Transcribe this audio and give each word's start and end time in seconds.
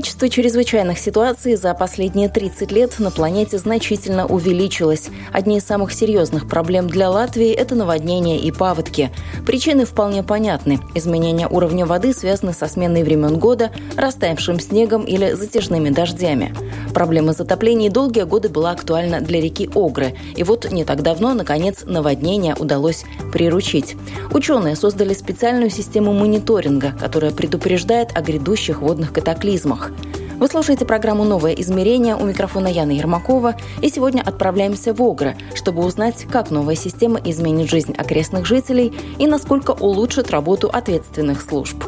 Количество 0.00 0.30
чрезвычайных 0.30 0.98
ситуаций 0.98 1.56
за 1.56 1.74
последние 1.74 2.30
30 2.30 2.72
лет 2.72 2.98
на 3.00 3.10
планете 3.10 3.58
значительно 3.58 4.24
увеличилось. 4.24 5.10
Одни 5.32 5.58
из 5.58 5.64
самых 5.64 5.92
серьезных 5.92 6.48
проблем 6.48 6.88
для 6.88 7.10
Латвии– 7.10 7.50
это 7.52 7.74
наводнения 7.74 8.38
и 8.38 8.50
паводки. 8.50 9.10
Причины 9.46 9.84
вполне 9.84 10.22
понятны. 10.22 10.80
Изменение 10.94 11.46
уровня 11.48 11.86
воды 11.86 12.12
связаны 12.12 12.52
со 12.52 12.66
сменой 12.66 13.02
времен 13.04 13.38
года, 13.38 13.70
растаявшим 13.96 14.58
снегом 14.58 15.04
или 15.04 15.32
затяжными 15.32 15.90
дождями. 15.90 16.54
Проблема 16.92 17.32
затоплений 17.32 17.88
долгие 17.88 18.22
годы 18.22 18.48
была 18.48 18.72
актуальна 18.72 19.20
для 19.20 19.40
реки 19.40 19.70
Огры. 19.74 20.14
И 20.34 20.42
вот 20.42 20.70
не 20.70 20.84
так 20.84 21.02
давно, 21.02 21.34
наконец, 21.34 21.84
наводнение 21.84 22.54
удалось 22.54 23.04
приручить. 23.32 23.96
Ученые 24.32 24.76
создали 24.76 25.14
специальную 25.14 25.70
систему 25.70 26.12
мониторинга, 26.12 26.92
которая 26.98 27.30
предупреждает 27.30 28.10
о 28.14 28.22
грядущих 28.22 28.82
водных 28.82 29.12
катаклизмах. 29.12 29.92
Вы 30.40 30.48
слушаете 30.48 30.86
программу 30.86 31.24
«Новое 31.24 31.52
измерение» 31.52 32.16
у 32.16 32.24
микрофона 32.24 32.68
Яны 32.68 32.92
Ермакова. 32.92 33.56
И 33.82 33.90
сегодня 33.90 34.22
отправляемся 34.22 34.94
в 34.94 35.02
Огры, 35.02 35.36
чтобы 35.54 35.84
узнать, 35.84 36.24
как 36.32 36.50
новая 36.50 36.76
система 36.76 37.20
изменит 37.22 37.68
жизнь 37.68 37.92
окрестных 37.92 38.46
жителей 38.46 38.90
и 39.18 39.26
насколько 39.26 39.72
улучшит 39.72 40.30
работу 40.30 40.70
ответственных 40.72 41.42
служб. 41.42 41.84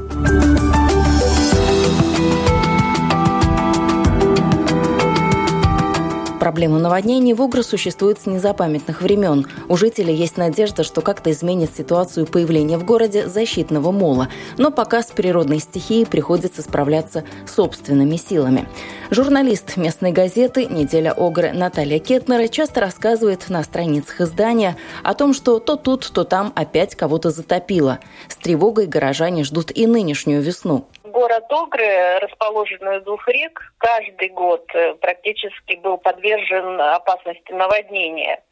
Проблема 6.42 6.80
наводнений 6.80 7.34
в 7.34 7.40
Угру 7.40 7.62
существует 7.62 8.20
с 8.20 8.26
незапамятных 8.26 9.00
времен. 9.00 9.46
У 9.68 9.76
жителей 9.76 10.12
есть 10.12 10.36
надежда, 10.36 10.82
что 10.82 11.00
как-то 11.00 11.30
изменит 11.30 11.70
ситуацию 11.76 12.26
появления 12.26 12.78
в 12.78 12.84
городе 12.84 13.28
защитного 13.28 13.92
мола. 13.92 14.28
Но 14.58 14.72
пока 14.72 15.04
с 15.04 15.06
природной 15.06 15.60
стихией 15.60 16.04
приходится 16.04 16.62
справляться 16.62 17.22
собственными 17.46 18.16
силами. 18.16 18.66
Журналист 19.12 19.76
местной 19.76 20.10
газеты 20.10 20.64
«Неделя 20.64 21.12
Огры» 21.12 21.52
Наталья 21.52 21.98
Кетнера 21.98 22.48
часто 22.48 22.80
рассказывает 22.80 23.50
на 23.50 23.62
страницах 23.62 24.22
издания 24.22 24.78
о 25.04 25.12
том, 25.12 25.34
что 25.34 25.58
то 25.58 25.76
тут, 25.76 26.10
то 26.14 26.24
там 26.24 26.50
опять 26.56 26.94
кого-то 26.94 27.28
затопило. 27.28 27.98
С 28.28 28.36
тревогой 28.36 28.86
горожане 28.86 29.44
ждут 29.44 29.70
и 29.70 29.86
нынешнюю 29.86 30.40
весну 30.40 30.86
город 31.12 31.44
Огры, 31.50 32.18
расположенный 32.20 32.98
у 32.98 33.00
двух 33.02 33.28
рек, 33.28 33.72
каждый 33.78 34.30
год 34.30 34.64
э, 34.74 34.94
практически 34.94 35.76
был 35.76 35.98
подвержен 35.98 36.80
опасности 36.80 37.52
наводнения. 37.52 38.42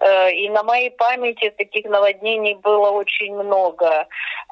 Э, 0.00 0.32
и 0.32 0.48
на 0.48 0.62
моей 0.62 0.90
памяти 0.90 1.50
таких 1.50 1.84
наводнений 1.86 2.54
было 2.54 2.90
очень 2.90 3.34
много. 3.34 4.06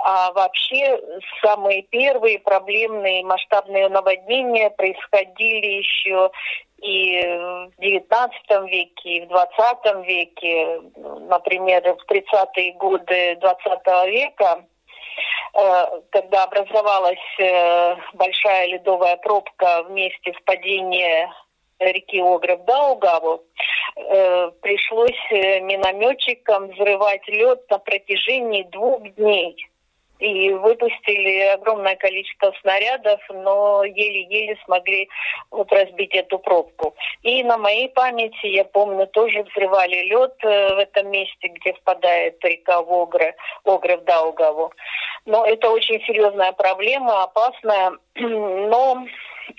А 0.04 0.32
вообще 0.32 1.00
самые 1.42 1.82
первые 1.82 2.38
проблемные 2.38 3.24
масштабные 3.24 3.88
наводнения 3.88 4.70
происходили 4.70 5.66
еще 5.78 6.30
и 6.80 7.20
в 7.20 7.81
XIX 7.81 8.69
веке, 8.69 9.16
и 9.16 9.26
в 9.26 9.32
XX 9.32 10.04
веке, 10.04 10.81
например, 11.28 11.82
в 11.82 12.10
30-е 12.10 12.72
годы 12.75 13.32
XX 13.41 14.10
века 14.10 14.64
Э, 15.54 16.00
когда 16.10 16.44
образовалась 16.44 17.19
э, 17.38 17.97
большая 18.14 18.66
ледовая 18.69 19.16
пробка 19.16 19.82
в 19.84 19.91
месте 19.91 20.32
впадения 20.32 21.32
реки 21.78 22.20
Огры 22.20 22.56
в 22.56 22.64
Даугаву, 22.64 23.42
э, 23.97 24.50
пришлось 24.62 25.31
минометчикам 25.31 26.69
взрывать 26.69 27.26
лед 27.28 27.60
на 27.71 27.78
протяжении 27.78 28.65
двух 28.65 29.03
дней 29.15 29.56
и 30.19 30.53
выпустили 30.53 31.43
огромное 31.54 31.97
количество 31.97 32.53
снарядов, 32.60 33.21
но 33.31 33.84
еле-еле 33.84 34.56
смогли 34.65 35.09
вот 35.50 35.71
разбить 35.72 36.15
эту 36.15 36.38
пробку. 36.38 36.94
И 37.22 37.43
на 37.44 37.56
моей 37.56 37.88
памяти, 37.88 38.47
я 38.47 38.65
помню, 38.65 39.06
тоже 39.06 39.44
взрывали 39.44 40.09
лед 40.09 40.34
э, 40.43 40.75
в 40.75 40.78
этом 40.78 41.10
месте, 41.10 41.49
где 41.49 41.72
впадает 41.75 42.44
река 42.44 42.78
Огры, 42.78 43.34
Огры 43.65 43.97
в 43.97 44.05
Даугаву. 44.05 44.72
Но 45.25 45.47
это 45.47 45.70
очень 45.70 46.00
серьезная 46.05 46.53
проблема, 46.53 47.22
опасная. 47.22 47.93
Но 48.16 49.06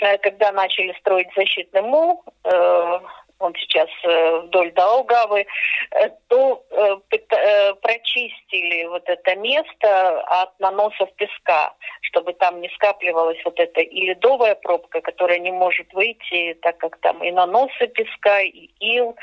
э, 0.02 0.18
когда 0.18 0.52
начали 0.52 0.94
строить 1.00 1.30
защитный 1.36 1.82
мол, 1.82 2.24
э, 2.44 3.00
он 3.40 3.56
сейчас 3.56 3.90
э, 4.04 4.40
вдоль 4.42 4.72
Даугавы, 4.74 5.46
э, 5.92 6.10
то 6.28 6.64
э, 6.70 7.74
прочистили 7.82 8.86
вот 8.86 9.04
это 9.08 9.36
место 9.36 10.22
от 10.22 10.60
наносов 10.60 11.12
песка, 11.16 11.74
чтобы 12.02 12.34
там 12.34 12.62
не 12.62 12.70
скапливалась 12.70 13.40
вот 13.46 13.60
эта 13.60 13.82
и 13.82 14.02
ледовая 14.02 14.56
пробка, 14.56 15.02
которая 15.02 15.40
не 15.40 15.52
может 15.52 15.92
выйти, 15.94 16.58
так 16.62 16.78
как 16.78 16.98
там 16.98 17.24
и 17.24 17.32
наносы 17.32 17.88
песка, 17.88 18.42
и 18.42 18.70
ил, 18.80 19.16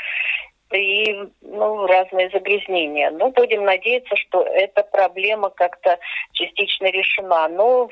и 0.72 1.28
ну, 1.42 1.86
разные 1.86 2.30
загрязнения. 2.30 3.10
Ну, 3.10 3.30
будем 3.30 3.64
надеяться, 3.64 4.16
что 4.16 4.42
эта 4.42 4.82
проблема 4.82 5.50
как-то 5.50 5.98
частично 6.32 6.86
решена. 6.86 7.48
Но 7.48 7.88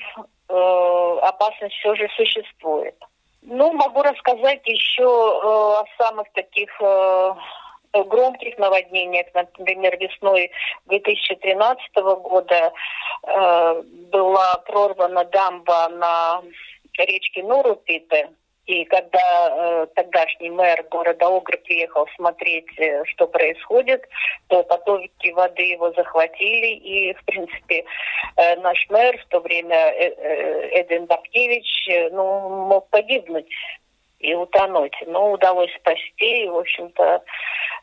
э, 0.48 1.18
опасность 1.22 1.74
все 1.76 1.94
же 1.94 2.08
существует. 2.16 2.96
Ну, 3.47 3.72
могу 3.72 4.03
рассказать 4.03 4.66
еще 4.66 5.03
э, 5.03 5.06
о 5.06 5.84
самых 5.99 6.32
таких 6.32 6.71
э, 6.81 7.34
громких 7.93 8.56
наводнениях. 8.56 9.27
Например, 9.34 9.97
весной 9.99 10.50
2013 10.87 11.94
года 12.22 12.72
э, 13.22 13.82
была 14.10 14.55
прорвана 14.66 15.25
дамба 15.25 15.88
на 15.91 16.43
речке 16.97 17.43
Нурупиты. 17.43 18.31
И 18.66 18.84
когда 18.86 19.19
э, 19.20 19.86
тогдашний 19.94 20.48
мэр 20.48 20.86
города 20.91 21.26
Огры 21.26 21.58
приехал 21.58 22.06
смотреть, 22.16 22.66
э, 22.78 23.04
что 23.04 23.26
происходит, 23.26 24.08
то 24.48 24.62
потоки 24.62 25.30
воды 25.32 25.62
его 25.62 25.92
захватили. 25.92 26.75
И, 26.76 27.12
в 27.12 27.25
принципе, 27.25 27.84
э, 28.36 28.56
наш 28.56 28.86
мэр 28.88 29.19
в 29.19 29.26
то 29.26 29.41
время, 29.41 29.76
э, 29.76 30.14
э, 30.16 30.80
Эдин 30.80 31.04
Бабкевич, 31.04 31.88
э, 31.88 32.08
ну, 32.10 32.66
мог 32.66 32.88
погибнуть 32.88 33.52
и 34.19 34.34
утонуть. 34.34 34.96
Но 35.06 35.32
удалось 35.32 35.75
спасти. 35.75 36.44
И, 36.44 36.48
в 36.48 36.56
общем-то, 36.56 37.22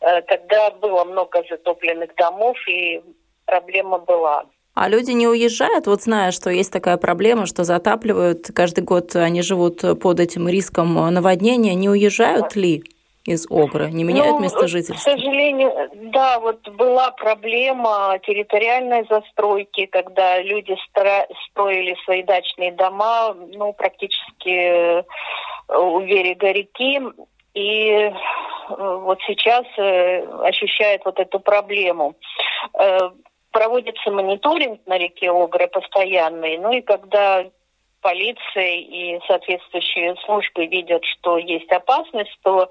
э, 0.02 0.22
тогда 0.24 0.72
было 0.72 1.04
много 1.04 1.44
затопленных 1.48 2.16
домов, 2.16 2.58
и 2.68 3.04
проблема 3.46 4.00
была. 4.00 4.46
А 4.74 4.88
люди 4.88 5.12
не 5.12 5.28
уезжают, 5.28 5.88
вот 5.88 6.04
зная, 6.04 6.32
что 6.32 6.50
есть 6.50 6.72
такая 6.72 6.98
проблема, 6.98 7.46
что 7.46 7.64
затапливают, 7.64 8.48
каждый 8.56 8.84
год 8.84 9.16
они 9.16 9.42
живут 9.42 9.84
под 10.02 10.20
этим 10.20 10.48
риском 10.48 10.94
наводнения, 11.14 11.74
не 11.76 11.90
уезжают 11.90 12.56
ли? 12.56 12.84
из 13.26 13.46
Огры, 13.52 13.92
не 13.92 14.04
меняют 14.04 14.38
ну, 14.38 14.40
место 14.40 14.68
жительства? 14.68 15.12
К 15.12 15.20
сожалению, 15.20 15.72
да, 16.12 16.40
вот 16.40 16.68
была 16.70 17.12
проблема 17.12 18.18
территориальной 18.24 19.06
застройки, 19.08 19.86
когда 19.86 20.42
люди 20.42 20.76
строили 20.90 21.96
свои 22.04 22.24
дачные 22.24 22.72
дома, 22.72 23.36
ну, 23.54 23.74
практически 23.74 25.04
у 25.72 26.00
берега 26.02 26.52
реки, 26.52 27.00
и 27.54 27.90
э, 27.90 28.12
вот 28.70 29.20
сейчас 29.28 29.66
э, 29.78 30.26
ощущает 30.44 31.02
вот 31.06 31.20
эту 31.20 31.40
проблему. 31.40 32.16
Э, 33.52 33.58
проводится 33.62 34.12
мониторинг 34.12 34.82
на 34.86 34.98
реке 34.98 35.32
Огры 35.32 35.68
постоянный, 35.68 36.58
ну 36.58 36.72
и 36.72 36.82
когда 36.82 37.46
полиция 38.02 38.78
и 38.78 39.20
соответствующие 39.28 40.16
службы 40.26 40.66
видят, 40.66 41.04
что 41.06 41.38
есть 41.38 41.72
опасность, 41.72 42.36
то 42.42 42.70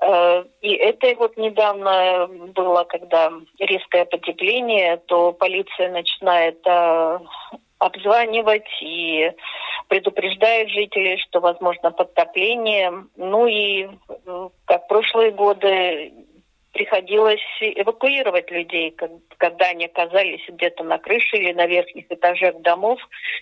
э, 0.00 0.44
и 0.62 0.72
это 0.72 1.14
вот 1.18 1.36
недавно 1.36 2.28
было, 2.54 2.84
когда 2.84 3.30
резкое 3.58 4.06
потепление, 4.06 4.96
то 5.06 5.32
полиция 5.32 5.90
начинает 5.90 6.66
э, 6.66 7.18
обзванивать 7.78 8.68
и 8.80 9.32
предупреждает 9.88 10.70
жителей, 10.70 11.18
что 11.18 11.40
возможно 11.40 11.90
подтопление. 11.90 13.04
Ну 13.16 13.46
и 13.46 13.88
как 14.64 14.86
прошлые 14.88 15.32
годы 15.32 16.12
приходилось 16.72 17.40
эвакуировать 17.60 18.50
людей, 18.50 18.94
когда 19.38 19.66
они 19.66 19.86
оказались 19.86 20.40
где-то 20.48 20.84
на 20.84 20.98
крыше 20.98 21.36
или 21.36 21.52
на 21.52 21.66
верхних 21.66 22.04
этажах 22.10 22.60
домов, 22.62 23.00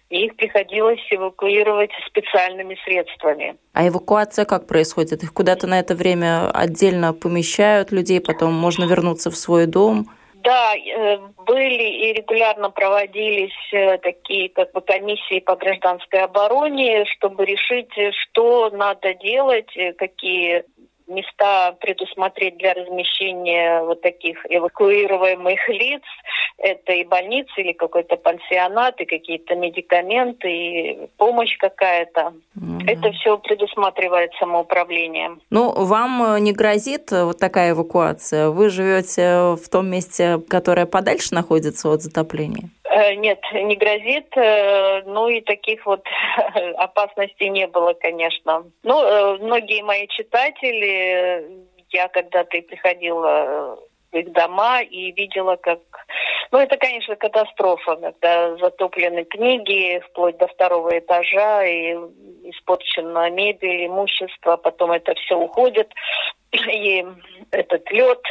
и 0.09 0.27
их 0.27 0.37
приходилось 0.37 1.01
эвакуировать 1.11 1.91
специальными 2.07 2.79
средствами. 2.85 3.57
А 3.75 3.87
эвакуация 3.87 4.45
как 4.45 4.67
происходит? 4.67 5.23
Их 5.23 5.33
куда-то 5.33 5.67
на 5.67 5.79
это 5.79 5.95
время 5.95 6.51
отдельно 6.51 7.13
помещают 7.13 7.93
людей, 7.93 8.21
потом 8.21 8.55
можно 8.55 8.85
вернуться 8.85 9.31
в 9.31 9.37
свой 9.37 9.67
дом? 9.67 10.07
Да, 10.45 10.75
э, 10.77 11.19
были 11.47 11.83
и 11.83 12.13
регулярно 12.13 12.71
проводились 12.71 13.53
э, 13.73 13.99
такие 13.99 14.49
как 14.49 14.73
бы 14.73 14.81
комиссии 14.81 15.41
по 15.41 15.57
гражданской 15.57 16.21
обороне, 16.21 17.05
чтобы 17.07 17.45
решить, 17.45 17.91
что 18.13 18.71
надо 18.71 19.15
делать, 19.15 19.77
э, 19.77 19.93
какие 19.95 20.65
места 21.09 21.73
предусмотреть 21.81 22.59
для 22.59 22.75
размещения 22.75 23.83
вот 23.83 24.01
таких 24.03 24.45
эвакуируемых 24.49 25.69
лиц. 25.69 26.03
Это 26.59 26.93
и 26.93 27.05
больницы, 27.05 27.53
или 27.59 27.73
какой-то 27.73 28.17
пансионат, 28.17 29.01
и 29.01 29.05
какие-то 29.05 29.55
медикаменты, 29.55 30.51
и 30.51 31.09
помощь 31.17 31.57
какая-то. 31.59 32.33
Mm-hmm. 32.57 32.85
Это 32.87 33.13
все 33.13 33.39
предусматривает 33.39 34.33
самоуправлением. 34.39 35.41
Ну, 35.51 35.73
вам 35.73 36.35
э, 36.35 36.41
не 36.41 36.53
грозит 36.53 37.13
э, 37.13 37.25
вот 37.25 37.39
такая 37.39 37.73
эвакуация? 37.73 38.51
Вы 38.51 38.71
живете 38.71 39.57
в 39.57 39.69
том 39.71 39.89
месте, 39.89 40.39
которое 40.49 40.87
подальше 40.87 41.35
находится 41.35 41.89
от 41.89 42.03
затопления? 42.03 42.71
Э, 42.91 43.15
нет, 43.15 43.41
не 43.53 43.77
грозит. 43.77 44.35
Ну 45.07 45.29
и 45.29 45.41
таких 45.41 45.85
вот 45.87 46.05
опасностей 46.77 47.49
не 47.49 47.67
было, 47.67 47.95
конечно. 47.95 48.65
Ну, 48.83 49.39
многие 49.39 49.83
мои 49.83 50.07
читатели, 50.09 51.67
я 51.91 52.09
когда-то 52.09 52.57
и 52.57 52.63
приходила 52.63 53.79
в 54.13 54.17
их 54.17 54.33
дома 54.33 54.83
и 54.83 55.13
видела, 55.13 55.57
как... 55.57 55.81
Ну, 56.51 56.59
это, 56.59 56.79
конечно, 56.79 57.15
катастрофа, 57.17 57.97
когда 57.97 58.57
затоплены 58.57 59.25
книги 59.25 60.01
вплоть 60.09 60.39
до 60.39 60.47
второго 60.47 60.99
этажа, 60.99 61.65
и 61.67 61.93
испорчена 62.45 63.31
мебель, 63.31 63.87
имущество, 63.87 64.57
потом 64.57 64.93
это 64.93 65.15
все 65.15 65.37
уходит, 65.37 65.93
и 66.53 67.07
этот 67.51 67.91
лед 67.91 68.23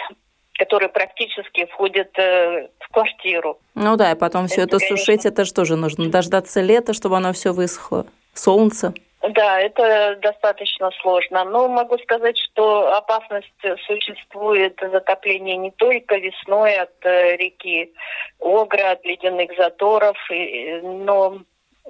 который 0.57 0.89
практически 0.89 1.65
входит 1.65 2.18
э, 2.18 2.68
в 2.80 2.92
квартиру. 2.92 3.59
Ну 3.75 3.95
да, 3.95 4.12
и 4.12 4.15
потом 4.15 4.48
все 4.48 4.62
это, 4.62 4.77
конечно... 4.77 4.98
сушить, 4.98 5.25
это 5.25 5.45
же 5.45 5.75
нужно? 5.75 6.09
Дождаться 6.09 6.62
лета, 6.62 6.94
чтобы 6.94 7.18
оно 7.18 7.33
все 7.33 7.54
высохло? 7.54 8.06
Солнце? 8.33 8.94
Да, 9.30 9.59
это 9.59 10.18
достаточно 10.21 10.92
сложно. 11.01 11.44
Но 11.44 11.68
могу 11.68 11.98
сказать, 12.00 12.38
что 12.38 12.95
опасность 12.95 13.48
существует 13.88 14.80
затопление 14.80 15.57
не 15.57 15.71
только 15.71 16.18
весной 16.18 16.75
от 16.75 16.94
э, 17.03 17.36
реки 17.38 17.94
Огра, 18.39 18.92
от 18.92 19.03
ледяных 19.06 19.51
заторов, 19.57 20.18
но 20.83 21.39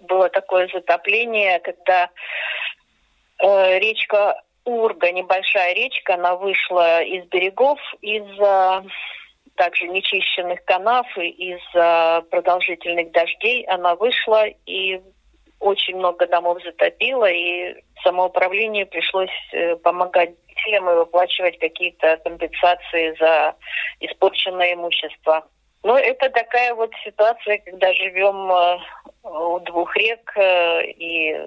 было 0.07 0.29
такое 0.29 0.69
затопление, 0.73 1.59
когда 1.59 2.09
э, 3.39 3.79
речка 3.79 4.41
Урга, 4.67 5.11
небольшая 5.13 5.73
речка, 5.73 6.15
она 6.15 6.35
вышла 6.35 7.01
из 7.01 7.25
берегов 7.27 7.79
из-за 8.01 8.83
также 9.55 9.87
нечищенных 9.87 10.63
канав 10.65 11.07
и 11.17 11.29
из-за 11.29 12.23
продолжительных 12.29 13.11
дождей 13.11 13.65
она 13.65 13.95
вышла 13.95 14.45
и 14.65 15.01
очень 15.59 15.95
много 15.95 16.27
домов 16.27 16.59
затопило, 16.63 17.25
и 17.25 17.75
самоуправлению 18.03 18.87
пришлось 18.87 19.31
э, 19.53 19.77
помогать 19.77 20.35
жителям 20.49 20.89
и 20.89 20.95
выплачивать 20.95 21.57
какие-то 21.59 22.17
компенсации 22.17 23.15
за 23.19 23.55
испорченное 24.01 24.73
имущество. 24.73 25.47
Но 25.83 25.97
это 25.97 26.29
такая 26.29 26.75
вот 26.75 26.91
ситуация, 27.03 27.59
когда 27.59 27.93
живем 27.93 28.51
э, 28.51 28.77
у 29.23 29.59
двух 29.61 29.95
рек, 29.95 30.31
э, 30.35 30.91
и 30.91 31.37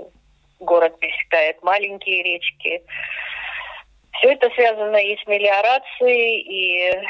город 0.61 0.99
пересекает 0.99 1.63
маленькие 1.63 2.23
речки. 2.23 2.83
Все 4.13 4.33
это 4.33 4.51
связано 4.51 4.97
и 4.97 5.17
с 5.17 5.27
мелиорацией, 5.27 6.41
и 6.41 7.03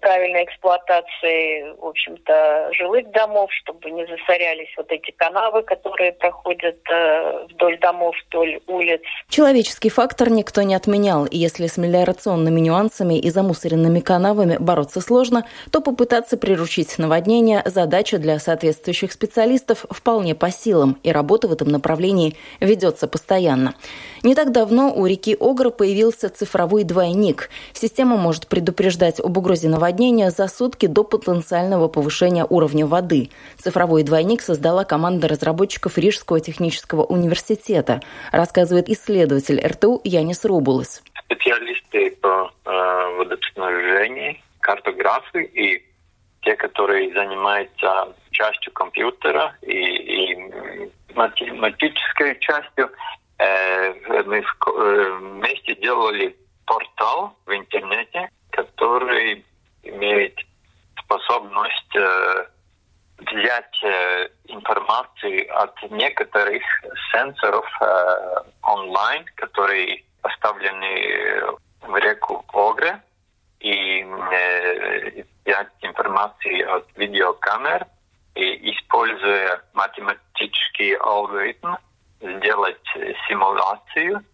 правильной 0.00 0.44
эксплуатации, 0.44 1.74
в 1.80 1.86
общем-то, 1.86 2.70
жилых 2.72 3.10
домов, 3.10 3.50
чтобы 3.52 3.90
не 3.90 4.06
засорялись 4.06 4.72
вот 4.76 4.90
эти 4.90 5.10
канавы, 5.12 5.62
которые 5.62 6.12
проходят 6.12 6.78
э, 6.90 7.46
вдоль 7.50 7.78
домов, 7.78 8.14
вдоль 8.28 8.60
улиц. 8.66 9.00
Человеческий 9.28 9.90
фактор 9.90 10.30
никто 10.30 10.62
не 10.62 10.74
отменял, 10.74 11.26
и 11.26 11.36
если 11.36 11.66
с 11.66 11.76
мелиорационными 11.76 12.60
нюансами 12.60 13.18
и 13.18 13.30
замусоренными 13.30 14.00
канавами 14.00 14.56
бороться 14.58 15.00
сложно, 15.00 15.46
то 15.72 15.80
попытаться 15.80 16.36
приручить 16.36 16.98
наводнение– 16.98 17.62
задача 17.64 18.18
для 18.18 18.38
соответствующих 18.38 19.12
специалистов 19.12 19.84
вполне 19.90 20.34
по 20.34 20.50
силам, 20.50 20.98
и 21.02 21.10
работа 21.10 21.48
в 21.48 21.52
этом 21.52 21.68
направлении 21.68 22.36
ведется 22.60 23.08
постоянно. 23.08 23.74
Не 24.22 24.34
так 24.34 24.52
давно 24.52 24.92
у 24.94 25.06
реки 25.06 25.36
Огра 25.38 25.70
появился 25.70 26.28
цифровой 26.30 26.84
двойник. 26.84 27.50
Система 27.72 28.16
может 28.16 28.48
предупреждать 28.48 29.20
об 29.20 29.36
угрозе 29.36 29.55
угрозе 29.56 29.68
наводнения 29.68 30.30
за 30.30 30.48
сутки 30.48 30.86
до 30.86 31.02
потенциального 31.04 31.88
повышения 31.88 32.44
уровня 32.44 32.86
воды. 32.86 33.30
Цифровой 33.56 34.02
двойник 34.02 34.42
создала 34.42 34.84
команда 34.84 35.28
разработчиков 35.28 35.98
Рижского 35.98 36.40
технического 36.40 37.04
университета, 37.04 38.00
рассказывает 38.32 38.88
исследователь 38.88 39.60
РТУ 39.66 40.00
Янис 40.04 40.44
Рубулес. 40.44 41.02
Специалисты 41.24 42.10
по 42.20 42.50
э, 42.64 43.16
водоснабжению, 43.18 44.36
картографы 44.60 45.44
и 45.44 45.82
те, 46.42 46.54
которые 46.56 47.12
занимаются 47.14 48.14
частью 48.30 48.72
компьютера 48.72 49.56
и, 49.62 49.72
и 49.72 50.36
математической 51.14 52.38
частью, 52.40 52.90
э, 53.38 54.22
мы 54.26 54.38
э, 54.38 55.18
вместе 55.20 55.74
делали 55.76 56.36
портал 56.66 57.36
в 57.46 57.52
интернете, 57.52 58.28
который 58.56 59.44
имеет 59.82 60.38
способность 61.04 61.94
э, 61.94 62.46
взять 63.18 63.84
э, 63.84 64.28
информацию 64.46 65.46
от 65.62 65.74
некоторых 65.90 66.62
сенсоров 67.12 67.66
э, 67.80 68.42
онлайн, 68.62 69.24
которые 69.36 70.02
поставлены 70.22 71.42
в 71.82 71.96
реку 71.96 72.44
Огре, 72.52 73.00
и 73.60 74.04
взять 75.44 75.72
информацию 75.82 76.76
от 76.76 76.86
видеокамер 76.96 77.86
и, 78.34 78.72
используя 78.72 79.62
математический 79.72 80.94
алгоритм, 80.96 81.74
сделать 82.20 82.86
симуляцию 83.28 84.24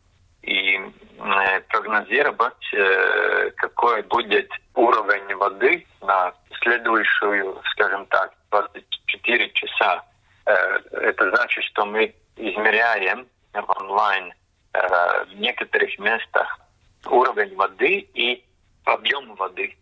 и 0.42 0.76
э, 0.76 1.60
прогнозировать, 1.68 2.74
э, 2.74 3.50
какой 3.56 4.02
будет 4.02 4.50
уровень 4.74 5.34
воды 5.36 5.86
на 6.00 6.32
следующую, 6.60 7.60
скажем 7.72 8.06
так, 8.06 8.32
24 8.50 9.50
часа. 9.52 10.04
Э, 10.46 10.78
это 10.92 11.30
значит, 11.30 11.64
что 11.64 11.84
мы 11.86 12.14
измеряем 12.36 13.26
онлайн 13.54 14.32
в 14.72 15.34
некоторых 15.34 15.98
местах 15.98 16.58
уровень 17.06 17.54
воды 17.56 18.08
и 18.14 18.42
объем 18.84 19.34
воды. 19.34 19.76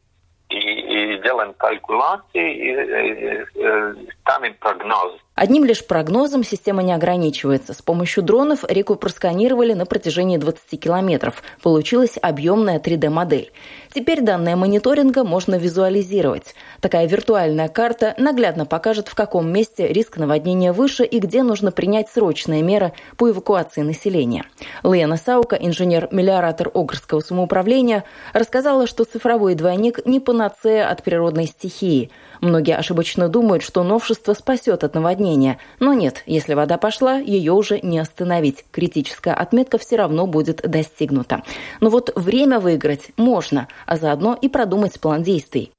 И, 0.49 0.57
и 0.59 1.23
делаем 1.23 1.55
калькуляции 1.55 2.55
и, 2.57 2.73
и, 2.73 3.43
и 3.55 4.11
ставим 4.23 4.55
прогноз 4.55 5.21
Одним 5.41 5.65
лишь 5.65 5.83
прогнозом 5.87 6.45
система 6.45 6.83
не 6.83 6.93
ограничивается. 6.93 7.73
С 7.73 7.81
помощью 7.81 8.23
дронов 8.23 8.63
реку 8.69 8.95
просканировали 8.97 9.73
на 9.73 9.87
протяжении 9.87 10.37
20 10.37 10.79
километров. 10.79 11.43
Получилась 11.63 12.19
объемная 12.21 12.79
3D-модель. 12.79 13.51
Теперь 13.91 14.21
данные 14.21 14.57
мониторинга 14.57 15.25
можно 15.25 15.55
визуализировать. 15.55 16.55
Такая 16.83 17.09
виртуальная 17.09 17.69
карта 17.69 18.15
наглядно 18.19 18.67
покажет, 18.67 19.09
в 19.09 19.15
каком 19.15 19.51
месте 19.51 19.89
риск 19.89 20.19
наводнения 20.19 20.75
выше 20.75 21.07
и 21.07 21.19
где 21.19 21.43
нужно 21.43 21.73
принять 21.73 22.11
срочные 22.11 22.61
меры 22.61 22.93
по 23.17 23.31
эвакуации 23.31 23.81
населения. 23.81 24.45
Лена 24.85 25.17
Саука, 25.17 25.57
инженер-мелиоратор 25.57 26.71
Огрского 26.75 27.21
самоуправления, 27.21 28.05
рассказала, 28.35 28.87
что 28.87 29.05
цифровой 29.05 29.55
двойник 29.55 30.05
не 30.05 30.21
панацея 30.21 30.91
от 30.91 31.03
природной 31.03 31.47
стихии. 31.47 32.11
Многие 32.41 32.77
ошибочно 32.77 33.29
думают, 33.29 33.63
что 33.63 33.83
новшество 33.83 34.33
спасет 34.33 34.83
от 34.83 34.95
наводнения. 34.95 35.59
Но 35.79 35.93
нет, 35.93 36.23
если 36.27 36.55
вода 36.55 36.79
пошла, 36.79 37.17
ее 37.17 37.53
уже 37.53 37.81
не 37.81 37.99
остановить. 37.99 38.65
Критическая 38.71 39.35
отметка 39.35 39.79
все 39.79 39.97
равно 39.97 40.27
будет 40.27 40.63
достигнута. 40.63 41.43
Но 41.81 41.91
вот 41.91 42.11
время 42.17 42.59
выиграть 42.59 43.11
можно, 43.17 43.69
а 43.87 43.97
заодно 43.97 44.39
и 44.41 44.49
продумать 44.49 45.01
план 45.01 45.23
действий. 45.23 45.71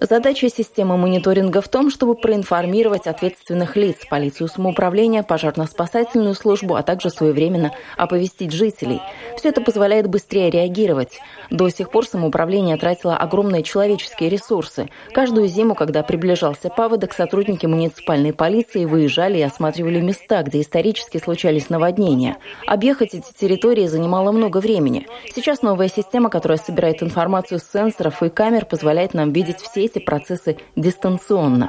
Задача 0.00 0.48
системы 0.48 0.96
мониторинга 0.96 1.60
в 1.60 1.66
том, 1.66 1.90
чтобы 1.90 2.14
проинформировать 2.14 3.08
ответственных 3.08 3.74
лиц, 3.74 4.06
полицию 4.08 4.46
самоуправления, 4.46 5.24
пожарно-спасательную 5.24 6.34
службу, 6.34 6.76
а 6.76 6.84
также 6.84 7.10
своевременно 7.10 7.72
оповестить 7.96 8.52
жителей. 8.52 9.00
Все 9.36 9.48
это 9.48 9.60
позволяет 9.60 10.08
быстрее 10.08 10.50
реагировать. 10.50 11.18
До 11.50 11.68
сих 11.68 11.90
пор 11.90 12.06
самоуправление 12.06 12.76
тратило 12.76 13.16
огромные 13.16 13.64
человеческие 13.64 14.28
ресурсы. 14.28 14.88
Каждую 15.12 15.48
зиму, 15.48 15.74
когда 15.74 16.04
приближался 16.04 16.70
паводок, 16.70 17.12
сотрудники 17.12 17.66
муниципальной 17.66 18.32
полиции 18.32 18.84
выезжали 18.84 19.38
и 19.38 19.42
осматривали 19.42 20.00
места, 20.00 20.44
где 20.44 20.60
исторически 20.60 21.18
случались 21.18 21.70
наводнения. 21.70 22.36
Объехать 22.68 23.14
эти 23.14 23.32
территории 23.32 23.86
занимало 23.88 24.30
много 24.30 24.58
времени. 24.58 25.08
Сейчас 25.34 25.62
новая 25.62 25.88
система, 25.88 26.30
которая 26.30 26.58
собирает 26.58 27.02
информацию 27.02 27.58
сенсоров 27.72 28.22
и 28.22 28.28
камер 28.28 28.66
позволяет 28.66 29.14
нам 29.14 29.32
видеть 29.32 29.58
все 29.58 29.84
эти 29.84 29.98
процессы 29.98 30.56
дистанционно. 30.76 31.66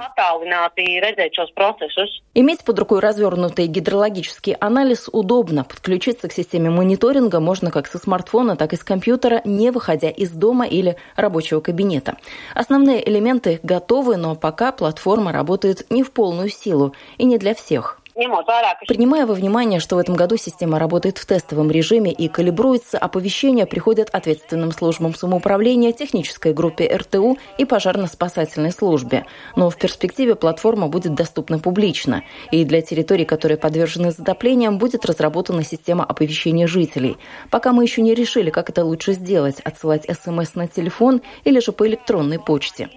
Иметь 2.33 2.63
под 2.63 2.79
рукой 2.79 2.99
развернутый 2.99 3.67
гидрологический 3.67 4.53
анализ 4.53 5.09
удобно. 5.11 5.63
Подключиться 5.63 6.27
к 6.27 6.33
системе 6.33 6.69
мониторинга 6.69 7.39
можно 7.39 7.71
как 7.71 7.87
со 7.87 7.97
смартфона, 7.97 8.55
так 8.55 8.73
и 8.73 8.75
с 8.75 8.83
компьютера, 8.83 9.41
не 9.45 9.71
выходя 9.71 10.09
из 10.09 10.31
дома 10.31 10.65
или 10.65 10.97
рабочего 11.15 11.61
кабинета. 11.61 12.17
Основные 12.53 13.07
элементы 13.07 13.59
готовы, 13.63 14.17
но 14.17 14.35
пока 14.35 14.71
платформа 14.71 15.31
работает 15.31 15.89
не 15.89 16.03
в 16.03 16.11
полную 16.11 16.49
силу 16.49 16.93
и 17.17 17.25
не 17.25 17.37
для 17.37 17.55
всех. 17.55 17.99
Принимая 18.15 19.25
во 19.25 19.33
внимание, 19.33 19.81
что 19.81 19.97
в 19.97 19.99
этом 19.99 20.15
году 20.15 20.37
система 20.37 20.79
работает 20.79 21.17
в 21.17 21.25
тестовом 21.25 21.69
режиме 21.69 22.13
и 22.13 22.29
калибруется, 22.29 22.97
оповещения 22.97 23.65
приходят 23.65 24.09
ответственным 24.09 24.71
службам 24.71 25.13
самоуправления, 25.13 25.91
технической 25.91 26.53
группе 26.53 26.87
РТУ 26.95 27.37
и 27.57 27.65
пожарно-спасательной 27.65 28.71
службе. 28.71 29.25
Но 29.57 29.69
в 29.69 29.75
перспективе 29.75 30.35
платформа 30.35 30.87
будет 30.87 31.13
доступна 31.13 31.59
публично. 31.59 32.23
И 32.51 32.63
для 32.63 32.81
территорий, 32.81 33.25
которые 33.25 33.57
подвержены 33.57 34.11
затоплениям, 34.11 34.77
будет 34.77 35.05
разработана 35.05 35.63
система 35.65 36.05
оповещения 36.05 36.67
жителей. 36.67 37.17
Пока 37.51 37.73
мы 37.73 37.83
еще 37.83 38.01
не 38.01 38.13
решили, 38.13 38.49
как 38.49 38.69
это 38.69 38.85
лучше 38.85 39.11
сделать– 39.11 39.59
отсылать 39.65 40.05
СМС 40.09 40.55
на 40.55 40.69
телефон 40.69 41.21
или 41.43 41.59
же 41.59 41.73
по 41.73 41.85
электронной 41.85 42.39
почте. 42.39 42.89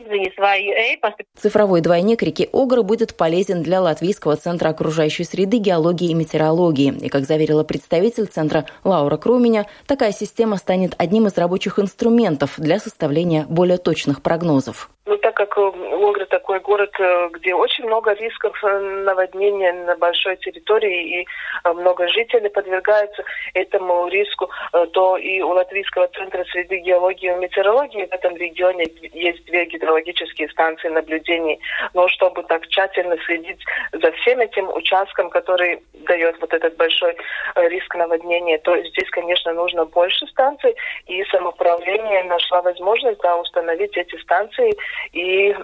Цифровой 1.37 1.81
двойник 1.81 2.23
реки 2.23 2.49
Огры 2.53 2.85
будет 2.85 3.17
полезен 3.17 3.65
для 3.65 3.81
Латвийского 3.81 4.37
центра 4.37 4.69
окружающей 4.69 5.08
окружающей 5.09 5.25
среды, 5.25 5.59
геологии 5.59 6.11
и 6.11 6.15
метеорологии. 6.15 6.95
И, 7.01 7.09
как 7.09 7.27
заверила 7.27 7.65
представитель 7.65 8.27
центра 8.27 8.67
Лаура 8.85 9.17
Круменя, 9.17 9.67
такая 9.87 10.13
система 10.13 10.57
станет 10.57 10.95
одним 10.99 11.27
из 11.27 11.37
рабочих 11.37 11.79
инструментов 11.79 12.55
для 12.59 12.79
составления 12.79 13.47
более 13.49 13.79
точных 13.79 14.21
прогнозов. 14.23 14.91
Ну, 15.09 15.17
так 15.17 15.35
как 15.35 15.57
Логра 15.57 16.27
такой 16.27 16.61
город, 16.61 16.95
э, 16.99 17.29
где 17.33 17.55
очень 17.55 17.87
много 17.87 18.13
рисков 18.13 18.55
э, 18.63 18.79
наводнения 19.07 19.73
на 19.73 19.97
большой 19.97 20.37
территории 20.37 21.21
и 21.21 21.27
э, 21.65 21.73
много 21.73 22.07
жителей 22.09 22.51
подвергаются 22.51 23.25
этому 23.55 24.09
риску, 24.09 24.51
то 24.93 25.17
и 25.17 25.41
у 25.41 25.49
Латвийского 25.49 26.09
центра 26.09 26.45
среды 26.45 26.81
геологии 26.81 27.33
и 27.33 27.37
метеорологии 27.37 28.05
в 28.05 28.13
этом 28.13 28.37
регионе 28.37 28.85
есть 29.15 29.47
две 29.47 29.65
гидрологические 29.65 30.51
станции 30.51 30.89
наблюдений. 30.89 31.59
Но 31.95 32.07
чтобы 32.09 32.43
так 32.43 32.69
тщательно 32.69 33.17
следить 33.25 33.65
за 33.93 34.13
всем 34.13 34.41
этим 34.41 34.69
участком, 34.69 35.31
который 35.31 35.83
дает 36.07 36.39
вот 36.39 36.53
этот 36.53 36.77
большой 36.77 37.17
риск 37.57 37.95
наводнения, 37.95 38.59
то 38.59 38.77
здесь, 38.83 39.09
конечно, 39.11 39.55
нужно 39.55 39.87
больше 39.87 40.27
станций. 40.27 40.75
И 41.07 41.25
самоуправление 41.25 42.25
нашло 42.25 42.61
возможность 42.61 43.21
да, 43.21 43.37
установить 43.39 43.97
эти 43.97 44.17
станции 44.21 44.77
и 45.13 45.55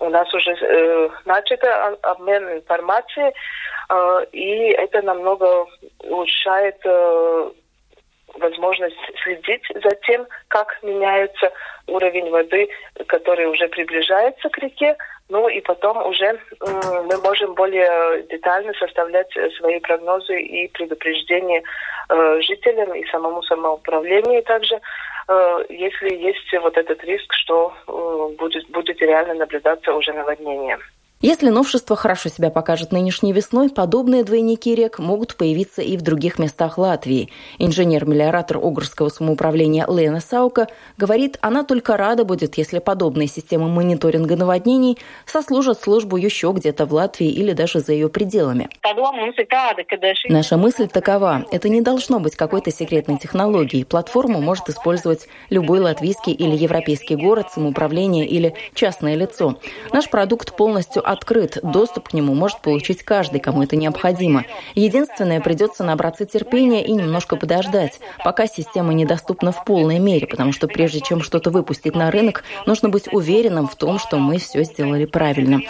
у 0.00 0.08
нас 0.08 0.32
уже 0.34 0.52
э, 0.52 1.08
начато 1.24 1.86
обмен 2.02 2.52
информацией, 2.54 3.32
э, 3.88 4.26
и 4.32 4.70
это 4.70 5.02
намного 5.02 5.66
улучшает 6.00 6.78
э, 6.84 7.50
возможность 8.38 8.96
следить 9.22 9.62
за 9.74 9.94
тем, 10.06 10.26
как 10.48 10.82
меняется 10.82 11.52
уровень 11.86 12.30
воды, 12.30 12.68
который 13.06 13.46
уже 13.46 13.68
приближается 13.68 14.48
к 14.48 14.58
реке. 14.58 14.96
Ну 15.28 15.48
и 15.48 15.60
потом 15.60 16.06
уже 16.06 16.26
э, 16.26 16.38
мы 17.04 17.16
можем 17.18 17.54
более 17.54 18.22
детально 18.30 18.72
составлять 18.74 19.30
свои 19.58 19.80
прогнозы 19.80 20.40
и 20.40 20.68
предупреждения 20.68 21.62
э, 22.08 22.40
жителям 22.42 22.94
и 22.94 23.04
самому 23.06 23.42
самоуправлению 23.42 24.42
также 24.44 24.80
Э, 25.28 25.64
если 25.68 26.14
есть 26.14 26.52
вот 26.62 26.76
этот 26.76 27.02
риск, 27.04 27.32
что 27.32 27.74
э, 27.88 28.36
будет, 28.38 28.68
будет 28.70 29.00
реально 29.00 29.34
наблюдаться 29.34 29.92
уже 29.92 30.12
наводнение. 30.12 30.78
Если 31.22 31.48
новшество 31.48 31.96
хорошо 31.96 32.28
себя 32.28 32.50
покажет 32.50 32.92
нынешней 32.92 33.32
весной, 33.32 33.70
подобные 33.70 34.22
двойники 34.22 34.74
рек 34.74 34.98
могут 34.98 35.34
появиться 35.36 35.80
и 35.80 35.96
в 35.96 36.02
других 36.02 36.38
местах 36.38 36.76
Латвии. 36.76 37.30
Инженер-мелиоратор 37.58 38.58
Огрского 38.58 39.08
самоуправления 39.08 39.86
Лена 39.88 40.20
Саука 40.20 40.68
говорит, 40.98 41.38
она 41.40 41.64
только 41.64 41.96
рада 41.96 42.24
будет, 42.26 42.58
если 42.58 42.80
подобные 42.80 43.28
системы 43.28 43.70
мониторинга 43.70 44.36
наводнений 44.36 44.98
сослужат 45.24 45.80
службу 45.80 46.18
еще 46.18 46.52
где-то 46.54 46.84
в 46.84 46.92
Латвии 46.92 47.28
или 47.28 47.52
даже 47.52 47.80
за 47.80 47.94
ее 47.94 48.10
пределами. 48.10 48.68
Наша 50.28 50.58
мысль 50.58 50.86
такова. 50.86 51.46
Это 51.50 51.70
не 51.70 51.80
должно 51.80 52.20
быть 52.20 52.36
какой-то 52.36 52.70
секретной 52.70 53.16
технологией. 53.16 53.86
Платформу 53.86 54.42
может 54.42 54.68
использовать 54.68 55.28
любой 55.48 55.80
латвийский 55.80 56.34
или 56.34 56.54
европейский 56.54 57.16
город, 57.16 57.46
самоуправление 57.50 58.26
или 58.26 58.54
частное 58.74 59.14
лицо. 59.14 59.58
Наш 59.94 60.10
продукт 60.10 60.54
полностью 60.54 61.05
открыт. 61.06 61.58
Доступ 61.62 62.08
к 62.08 62.12
нему 62.12 62.34
может 62.34 62.60
получить 62.60 63.02
каждый, 63.02 63.40
кому 63.40 63.62
это 63.62 63.76
необходимо. 63.76 64.44
Единственное, 64.74 65.40
придется 65.40 65.84
набраться 65.84 66.26
терпения 66.26 66.84
и 66.84 66.92
немножко 66.92 67.36
подождать, 67.36 68.00
пока 68.24 68.46
система 68.46 68.92
недоступна 68.92 69.52
в 69.52 69.64
полной 69.64 69.98
мере, 69.98 70.26
потому 70.26 70.52
что 70.52 70.68
прежде 70.68 71.00
чем 71.00 71.22
что-то 71.22 71.50
выпустить 71.50 71.94
на 71.94 72.10
рынок, 72.10 72.44
нужно 72.66 72.88
быть 72.88 73.12
уверенным 73.12 73.68
в 73.68 73.74
том, 73.76 73.98
что 73.98 74.18
мы 74.18 74.38
все 74.38 74.64
сделали 74.64 75.04
правильно. 75.06 75.60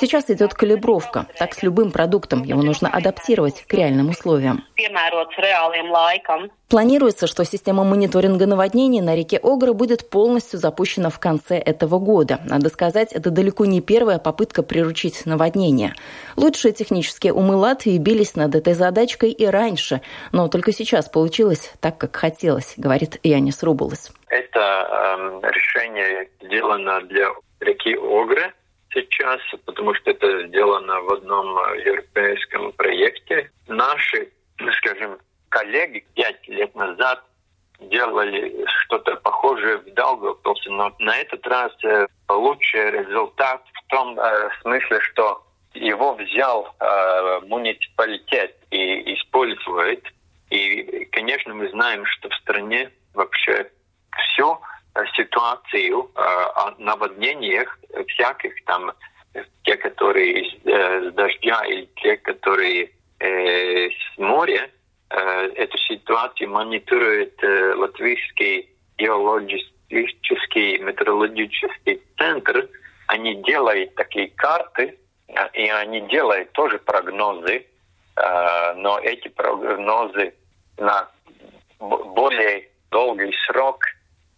Сейчас 0.00 0.30
идет 0.30 0.54
калибровка. 0.54 1.26
Так 1.38 1.54
с 1.54 1.62
любым 1.62 1.90
продуктом 1.90 2.42
его 2.42 2.62
нужно 2.62 2.88
адаптировать 2.88 3.64
к 3.66 3.74
реальным 3.74 4.10
условиям. 4.10 4.64
Планируется, 6.68 7.26
что 7.26 7.44
система 7.44 7.84
мониторинга 7.84 8.46
наводнений 8.46 9.02
на 9.02 9.14
реке 9.14 9.38
Огры 9.42 9.74
будет 9.74 10.08
полностью 10.08 10.58
запущена 10.58 11.10
в 11.10 11.20
конце 11.20 11.56
этого 11.56 11.98
года. 11.98 12.40
Надо 12.46 12.70
сказать, 12.70 13.12
это 13.12 13.30
далеко 13.30 13.66
не 13.66 13.82
первая 13.82 14.18
попытка 14.18 14.62
приручить 14.62 15.26
наводнение. 15.26 15.94
Лучшие 16.36 16.72
технические 16.72 17.34
умы 17.34 17.56
Латвии 17.56 17.98
бились 17.98 18.34
над 18.34 18.54
этой 18.54 18.72
задачкой 18.72 19.30
и 19.30 19.44
раньше, 19.44 20.00
но 20.32 20.48
только 20.48 20.72
сейчас 20.72 21.08
получилось 21.08 21.70
так, 21.80 21.98
как 21.98 22.16
хотелось, 22.16 22.74
говорит 22.78 23.20
Янис 23.22 23.62
Рубулас. 23.62 24.10
Это 24.28 25.40
э, 25.42 25.50
решение 25.52 26.30
сделано 26.40 27.02
для 27.02 27.28
реки 27.60 27.94
Огры 27.94 28.52
сейчас, 28.94 29.40
потому 29.66 29.94
что 29.94 30.10
это 30.10 30.46
сделано 30.46 31.00
в 31.02 31.12
одном 31.12 31.46
европейском 31.84 32.72
проекте. 32.72 33.50
Наши, 33.68 34.30
скажем, 34.78 35.18
коллеги 35.54 36.04
пять 36.14 36.46
лет 36.48 36.74
назад 36.74 37.22
делали 37.78 38.64
что-то 38.80 39.16
похожее 39.16 39.78
в 39.78 39.94
Даугавпилсе, 39.94 40.70
но 40.70 40.92
на 40.98 41.16
этот 41.16 41.46
раз 41.46 41.72
э, 41.84 42.06
лучший 42.28 42.90
результат 42.90 43.62
в 43.72 43.88
том 43.88 44.18
э, 44.18 44.50
смысле, 44.62 45.00
что 45.00 45.44
его 45.74 46.14
взял 46.14 46.74
э, 46.80 47.40
муниципалитет 47.46 48.56
и 48.70 49.14
использует. 49.14 50.04
И, 50.50 51.08
конечно, 51.12 51.54
мы 51.54 51.68
знаем, 51.70 52.04
что 52.06 52.28
в 52.30 52.34
стране 52.34 52.90
вообще 53.12 53.70
всю 54.18 54.58
ситуацию 55.16 56.10
э, 56.14 56.20
о 56.20 56.74
наводнениях 56.78 57.78
всяких 58.08 58.52
там, 58.64 58.92
те, 59.62 59.76
которые 59.76 60.42
из 60.42 60.66
э, 60.66 61.10
дождя 61.12 61.64
или 61.66 61.88
те, 61.96 62.16
которые 62.16 62.90
э, 63.20 63.88
с 63.90 64.18
моря, 64.18 64.70
эту 65.14 65.78
ситуацию 65.78 66.50
мониторирует 66.50 67.42
э, 67.42 67.74
Латвийский 67.74 68.68
геологический 68.98 70.78
метеорологический 70.78 72.02
центр. 72.18 72.68
Они 73.06 73.42
делают 73.42 73.94
такие 73.94 74.28
карты, 74.28 74.98
э, 75.28 75.34
и 75.52 75.68
они 75.68 76.00
делают 76.02 76.52
тоже 76.52 76.78
прогнозы, 76.78 77.66
но 78.76 79.00
эти 79.02 79.26
прогнозы 79.26 80.34
на 80.78 81.08
более 81.80 82.68
долгий 82.92 83.34
срок, 83.44 83.84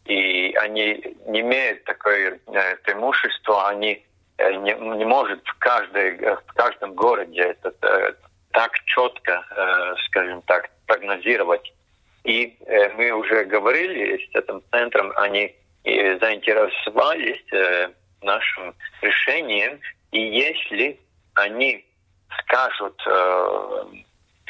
и 0.06 0.54
они 0.62 1.14
не 1.26 1.40
имеют 1.40 1.85
такое 1.85 2.40
преимущество, 2.85 3.68
они 3.68 4.02
не, 4.38 4.97
не 4.97 5.04
может 5.04 5.42
в, 5.45 5.59
каждой, 5.59 6.16
в 6.16 6.52
каждом 6.54 6.95
городе 6.95 7.42
этот 7.42 7.76
так 8.56 8.72
четко, 8.86 9.44
э, 9.50 9.94
скажем 10.06 10.40
так, 10.42 10.70
прогнозировать. 10.86 11.75
И 12.25 12.56
э, 12.66 12.88
мы 12.96 13.10
уже 13.10 13.44
говорили 13.44 14.16
с 14.16 14.34
этим 14.34 14.62
центром, 14.72 15.12
они 15.16 15.54
и 15.84 16.18
заинтересовались 16.18 17.44
э, 17.52 17.90
нашим 18.22 18.75
решением. 19.02 19.78
И 20.12 20.20
если 20.20 20.98
они 21.34 21.84
скажут 22.40 22.98
э, 23.06 23.10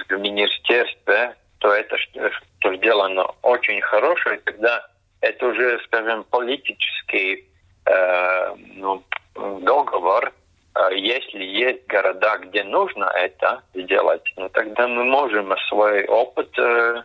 в 0.09 0.19
министерстве, 0.19 1.35
то 1.59 1.73
это 1.73 1.97
что 1.99 2.77
сделано 2.77 3.25
очень 3.43 3.81
хорошее, 3.81 4.39
тогда 4.45 4.87
это 5.21 5.47
уже, 5.47 5.81
скажем, 5.87 6.23
политический 6.31 7.45
э, 7.87 8.55
ну, 8.77 9.03
договор. 9.35 10.33
Э, 10.77 10.95
если 10.95 11.43
есть 11.43 11.87
города, 11.87 12.39
где 12.39 12.63
нужно 12.65 13.11
это 13.15 13.63
сделать, 13.75 14.23
ну, 14.37 14.49
тогда 14.51 14.87
мы 14.87 15.05
можем 15.05 15.55
свой 15.69 16.05
опыт 16.07 16.51
э, 16.59 17.03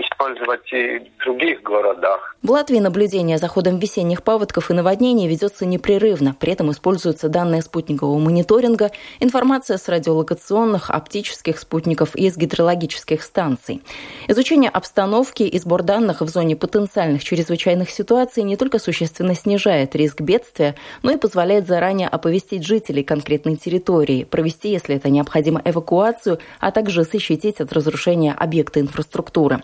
использовать 0.00 0.72
и 0.72 0.98
в 0.98 1.24
других 1.24 1.62
городах. 1.62 2.36
В 2.42 2.50
Латвии 2.50 2.78
наблюдение 2.78 3.38
за 3.38 3.48
ходом 3.48 3.78
весенних 3.78 4.22
паводков 4.22 4.70
и 4.70 4.74
наводнений 4.74 5.28
ведется 5.28 5.64
непрерывно. 5.66 6.36
При 6.38 6.52
этом 6.52 6.70
используются 6.70 7.28
данные 7.28 7.62
спутникового 7.62 8.18
мониторинга, 8.18 8.90
информация 9.20 9.78
с 9.78 9.88
радиолокационных, 9.88 10.90
оптических 10.90 11.58
спутников 11.58 12.14
и 12.16 12.26
из 12.26 12.36
гидрологических 12.36 13.22
станций. 13.22 13.82
Изучение 14.28 14.70
обстановки 14.70 15.42
и 15.42 15.58
сбор 15.58 15.82
данных 15.82 16.20
в 16.20 16.28
зоне 16.28 16.56
потенциальных 16.56 17.24
чрезвычайных 17.24 17.90
ситуаций 17.90 18.42
не 18.42 18.56
только 18.56 18.78
существенно 18.78 19.34
снижает 19.34 19.94
риск 19.96 20.20
бедствия, 20.20 20.74
но 21.02 21.12
и 21.12 21.16
позволяет 21.16 21.66
заранее 21.66 22.08
оповестить 22.08 22.64
жителей 22.64 23.04
конкретной 23.04 23.56
территории, 23.56 24.24
провести, 24.24 24.70
если 24.70 24.96
это 24.96 25.08
необходимо, 25.08 25.62
эвакуацию, 25.64 26.38
а 26.60 26.70
также 26.70 27.04
защитить 27.04 27.60
от 27.60 27.72
разрушения 27.72 28.32
объекта 28.32 28.80
инфраструктуры. 28.80 29.62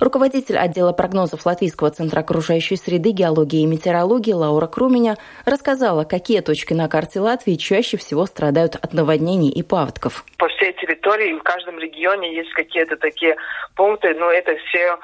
Руководитель 0.00 0.58
отдела 0.58 0.92
прогнозов 0.92 1.46
Латвийского 1.46 1.90
центра 1.90 2.20
окружающей 2.20 2.76
среды, 2.76 3.10
геологии 3.10 3.62
и 3.62 3.66
метеорологии 3.66 4.32
Лаура 4.32 4.66
Круменя 4.66 5.16
рассказала, 5.44 6.04
какие 6.04 6.40
точки 6.40 6.74
на 6.74 6.88
карте 6.88 7.20
Латвии 7.20 7.54
чаще 7.54 7.96
всего 7.96 8.26
страдают 8.26 8.76
от 8.76 8.92
наводнений 8.92 9.50
и 9.50 9.62
паводков. 9.62 10.24
По 10.38 10.48
всей 10.48 10.72
территории, 10.74 11.34
в 11.34 11.42
каждом 11.42 11.78
регионе 11.78 12.34
есть 12.34 12.52
какие-то 12.52 12.96
такие 12.96 13.36
пункты, 13.76 14.14
но 14.14 14.30
это 14.30 14.56
все 14.68 14.98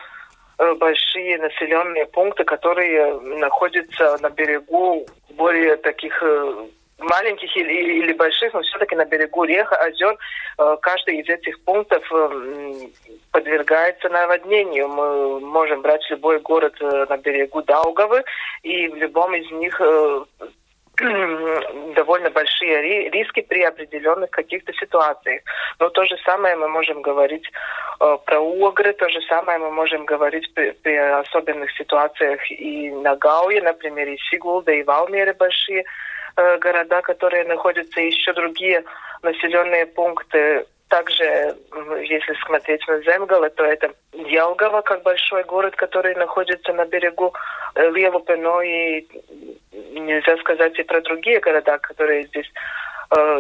э, 0.59 0.75
большие 0.75 1.38
населенные 1.38 2.06
пункты, 2.06 2.44
которые 2.44 3.20
находятся 3.38 4.18
на 4.20 4.30
берегу 4.30 5.06
более 5.30 5.76
таких 5.76 6.23
э, 6.23 6.66
маленьких 7.02 7.57
или, 7.57 8.02
или 8.02 8.12
больших, 8.12 8.52
но 8.54 8.62
все-таки 8.62 8.95
на 8.97 9.04
берегу 9.04 9.45
рек, 9.45 9.73
озер, 9.73 10.16
э, 10.59 10.76
каждый 10.83 11.21
из 11.21 11.28
этих 11.28 11.61
пунктов 11.64 12.02
э, 12.12 12.73
подвергается 13.33 14.09
наводнению. 14.09 14.88
Мы 14.88 15.40
можем 15.40 15.83
брать 15.83 16.02
любой 16.11 16.40
город 16.40 16.75
э, 16.80 17.07
на 17.09 17.16
берегу 17.16 17.62
Даугавы, 17.62 18.25
и 18.62 18.88
в 18.88 18.97
любом 18.97 19.35
из 19.35 19.50
них 19.50 19.80
довольно 21.95 22.30
большие 22.30 23.11
риски 23.11 23.40
при 23.40 23.62
определенных 23.62 24.30
каких-то 24.30 24.73
ситуациях. 24.75 25.42
Но 25.78 25.88
то 25.88 26.04
же 26.04 26.16
самое 26.25 26.57
мы 26.57 26.69
можем 26.69 27.00
говорить 27.00 27.45
э, 28.00 28.19
про 28.26 28.40
Угры, 28.40 28.92
то 28.92 29.09
же 29.09 29.21
самое 29.23 29.59
мы 29.59 29.71
можем 29.71 30.04
говорить 30.04 30.52
при, 30.54 30.73
при 30.73 30.97
особенных 30.97 31.71
ситуациях 31.73 32.40
и 32.50 32.90
на 32.90 33.16
Гауе, 33.16 33.62
например, 33.62 34.09
и 34.09 34.19
Сигулда, 34.30 34.73
и 34.73 34.83
Валмере 34.83 35.33
большие 35.33 35.85
города, 36.37 37.02
которые 37.02 37.44
находятся, 37.44 38.00
еще 38.00 38.32
другие 38.32 38.84
населенные 39.22 39.87
пункты. 39.87 40.66
Также, 40.88 41.54
если 42.02 42.34
смотреть 42.44 42.87
на 42.88 43.00
Земгала, 43.02 43.49
то 43.50 43.64
это 43.64 43.92
Ялгова, 44.12 44.80
как 44.80 45.02
большой 45.02 45.44
город, 45.44 45.76
который 45.76 46.16
находится 46.16 46.72
на 46.72 46.84
берегу 46.84 47.32
э, 47.76 47.90
Лелупы, 47.90 48.37
но 48.37 48.60
и 48.60 49.06
нельзя 49.92 50.37
сказать 50.38 50.76
и 50.80 50.82
про 50.82 51.00
другие 51.00 51.38
города, 51.38 51.78
которые 51.78 52.26
здесь 52.26 52.50
Э, 52.50 52.89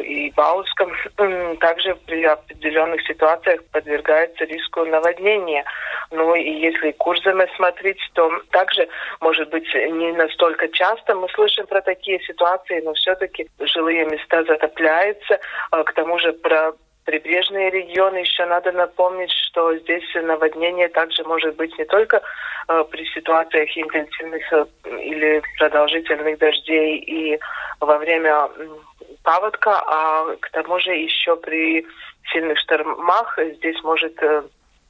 и 0.02 0.32
Бауском 0.32 0.92
также 1.60 1.94
при 2.06 2.24
определенных 2.24 3.06
ситуациях 3.06 3.62
подвергается 3.72 4.44
риску 4.44 4.84
наводнения. 4.84 5.64
Ну 6.10 6.34
и 6.34 6.50
если 6.50 6.90
Курзаме 6.92 7.46
смотреть, 7.56 8.00
то 8.14 8.30
также, 8.50 8.88
может 9.20 9.48
быть, 9.50 9.72
не 9.74 10.12
настолько 10.12 10.68
часто 10.68 11.14
мы 11.14 11.28
слышим 11.28 11.66
про 11.66 11.80
такие 11.82 12.20
ситуации, 12.20 12.80
но 12.80 12.94
все-таки 12.94 13.48
жилые 13.60 14.06
места 14.06 14.42
затопляются. 14.44 15.38
А 15.70 15.84
к 15.84 15.92
тому 15.92 16.18
же 16.18 16.32
про 16.32 16.72
прибрежные 17.04 17.70
регионы 17.70 18.18
еще 18.18 18.44
надо 18.46 18.72
напомнить, 18.72 19.32
что 19.32 19.76
здесь 19.78 20.04
наводнение 20.14 20.88
также 20.88 21.24
может 21.24 21.56
быть 21.56 21.76
не 21.78 21.84
только 21.84 22.22
э, 22.68 22.84
при 22.90 23.04
ситуациях 23.06 23.68
интенсивных 23.76 24.42
э, 24.52 24.64
или 25.00 25.42
продолжительных 25.58 26.38
дождей 26.38 26.98
и 26.98 27.40
во 27.80 27.98
время 27.98 28.48
паводка, 29.22 29.82
а 29.86 30.36
к 30.36 30.50
тому 30.50 30.78
же 30.80 30.92
еще 30.92 31.36
при 31.36 31.86
сильных 32.32 32.58
штормах 32.58 33.38
здесь 33.56 33.82
может 33.82 34.20
э, 34.22 34.42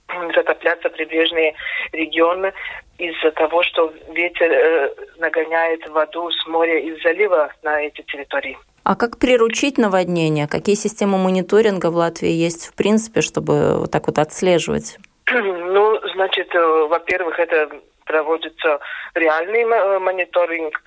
затопляться 0.35 0.89
прибрежные 0.91 1.55
регионы 1.93 2.53
из-за 2.99 3.31
того, 3.33 3.63
что 3.63 3.93
ветер 4.13 4.51
э, 4.53 4.95
нагоняет 5.19 5.89
воду 5.89 6.31
с 6.31 6.47
моря 6.47 6.79
из 6.79 7.03
залива 7.03 7.53
на 7.63 7.83
эти 7.83 8.03
территории. 8.03 8.59
А 8.85 8.97
как 8.97 9.19
приручить 9.19 9.79
наводнение? 9.79 10.49
Какие 10.49 10.75
системы 10.75 11.19
мониторинга 11.19 11.91
в 11.91 11.97
Латвии 11.97 12.31
есть 12.31 12.69
в 12.69 12.75
принципе, 12.75 13.21
чтобы 13.21 13.79
вот 13.79 13.91
так 13.91 14.07
вот 14.07 14.19
отслеживать? 14.19 14.99
Ну, 15.73 16.01
значит, 16.15 16.53
э, 16.55 16.87
во-первых, 16.89 17.39
это 17.39 17.71
проводится 18.05 18.81
реальный 19.15 19.65
мониторинг 20.01 20.83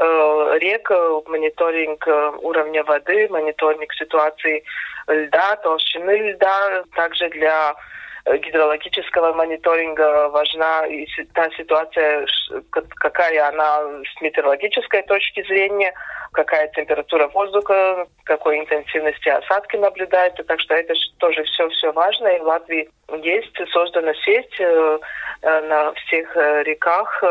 рек, 0.00 0.90
э, 0.90 1.20
мониторинг 1.26 2.06
э, 2.06 2.32
уровня 2.42 2.84
воды, 2.84 3.28
мониторинг 3.28 3.92
ситуации 3.94 4.64
льда, 5.06 5.56
толщины 5.56 6.30
льда. 6.30 6.84
Также 6.94 7.28
для 7.30 7.74
гидрологического 8.26 9.32
мониторинга 9.32 10.28
важна 10.28 10.86
и 10.86 11.06
та 11.34 11.48
ситуация, 11.56 12.26
какая 12.96 13.48
она 13.48 14.02
с 14.04 14.20
метеорологической 14.20 15.02
точки 15.02 15.42
зрения, 15.44 15.94
какая 16.32 16.68
температура 16.68 17.28
воздуха, 17.28 18.06
какой 18.24 18.58
интенсивности 18.58 19.28
осадки 19.30 19.76
наблюдается. 19.76 20.44
Так 20.44 20.60
что 20.60 20.74
это 20.74 20.94
тоже 21.18 21.44
все-все 21.44 21.92
важно. 21.92 22.28
И 22.28 22.40
в 22.40 22.44
Латвии 22.44 22.90
есть 23.22 23.56
создана 23.72 24.12
сеть 24.14 24.60
на 25.42 25.92
всех 25.94 26.36
реках 26.36 27.22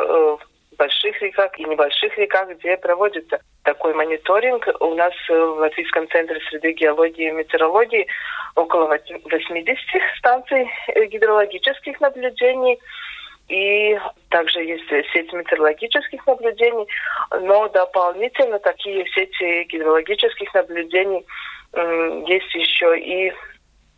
больших 0.79 1.21
реках 1.21 1.51
и 1.59 1.65
небольших 1.65 2.17
реках, 2.17 2.49
где 2.49 2.77
проводится 2.77 3.39
такой 3.63 3.93
мониторинг. 3.93 4.67
У 4.79 4.95
нас 4.95 5.13
в 5.27 5.59
Латвийском 5.59 6.09
центре 6.09 6.39
среды 6.49 6.71
геологии 6.71 7.27
и 7.27 7.31
метеорологии 7.31 8.07
около 8.55 8.87
80 8.87 9.77
станций 10.17 10.71
гидрологических 11.11 11.99
наблюдений. 11.99 12.79
И 13.49 13.99
также 14.29 14.63
есть 14.63 14.87
сеть 15.11 15.33
метеорологических 15.33 16.25
наблюдений, 16.25 16.87
но 17.41 17.67
дополнительно 17.67 18.59
такие 18.59 19.05
сети 19.07 19.63
гидрологических 19.63 20.53
наблюдений 20.53 21.25
есть 22.27 22.53
еще 22.55 22.97
и 22.97 23.33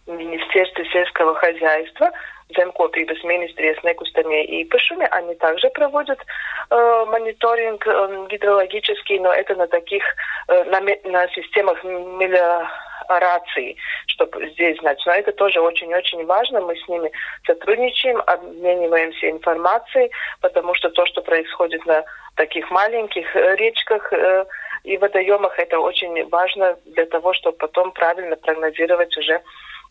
Министерство 0.07 0.83
сельского 0.85 1.35
хозяйства, 1.35 2.11
Zeмкopības 2.55 3.23
ministrijas 3.23 3.79
nekustamie 3.83 4.43
īpašumi, 4.61 5.05
они 5.11 5.35
также 5.35 5.69
проводят 5.69 6.19
э, 6.19 7.05
мониторинг 7.07 7.87
э, 7.87 8.27
гидрологический, 8.29 9.19
но 9.19 9.33
это 9.33 9.55
на 9.55 9.67
таких, 9.67 10.03
э, 10.47 10.63
на, 10.65 10.79
на 10.79 11.27
системах 11.29 11.83
мелиорации, 11.83 13.75
чтобы 14.07 14.49
здесь 14.49 14.77
знать. 14.79 15.01
Но 15.05 15.13
это 15.13 15.31
тоже 15.31 15.61
очень-очень 15.61 16.25
важно, 16.25 16.61
мы 16.61 16.75
с 16.75 16.87
ними 16.87 17.11
сотрудничаем, 17.45 18.21
обмениваемся 18.27 19.29
информацией, 19.29 20.11
потому 20.41 20.73
что 20.75 20.89
то, 20.89 21.05
что 21.05 21.21
происходит 21.21 21.85
на 21.85 22.03
таких 22.35 22.69
маленьких 22.71 23.35
э, 23.35 23.55
речках, 23.55 24.11
э, 24.13 24.45
и 24.83 24.97
водоемах, 24.97 25.59
это 25.59 25.79
очень 25.79 26.27
важно 26.29 26.75
для 26.85 27.05
того, 27.05 27.33
чтобы 27.33 27.57
потом 27.57 27.91
правильно 27.91 28.35
прогнозировать 28.35 29.15
уже 29.17 29.41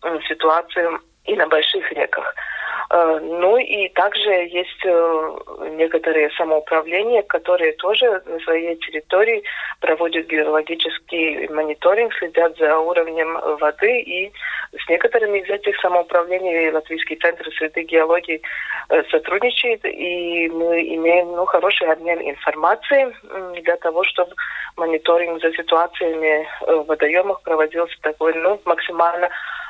э, 0.03 0.19
ситуацию 0.29 1.01
и 1.25 1.37
на 1.37 1.47
больших 1.47 1.93
реках. 1.93 2.35
Э, 2.91 3.21
ну 3.23 3.57
и 3.57 3.89
также 3.91 4.31
есть 4.31 4.85
э, 4.85 5.39
некоторые 5.77 6.31
самоуправления, 6.31 7.23
которые 7.23 7.73
тоже 7.75 8.21
на 8.27 8.41
своей 8.41 8.77
территории 8.77 9.45
проводят 9.81 10.27
гидрологический 10.27 11.49
мониторинг, 11.49 12.13
следят 12.15 12.57
за 12.59 12.79
уровнем 12.79 13.39
воды. 13.61 14.01
И 14.01 14.33
с 14.77 14.89
некоторыми 14.89 15.39
из 15.39 15.49
этих 15.49 15.79
самоуправлений 15.81 16.71
Латвийский 16.71 17.17
центр 17.17 17.49
среды 17.53 17.83
геологии 17.83 18.43
э, 18.89 19.05
сотрудничает. 19.11 19.85
И 19.85 20.49
мы 20.49 20.83
имеем 20.83 21.29
ну, 21.29 21.45
хороший 21.47 21.87
обмен 21.89 22.21
информацией 22.21 23.15
для 23.63 23.77
того, 23.77 24.03
чтобы 24.03 24.33
мониторинг 24.77 25.41
за 25.41 25.53
ситуациями 25.53 26.47
в 26.67 26.87
водоемах 26.87 27.41
проводился 27.43 27.95
такой 28.03 28.35
ну, 28.35 28.61
максимально 28.65 29.29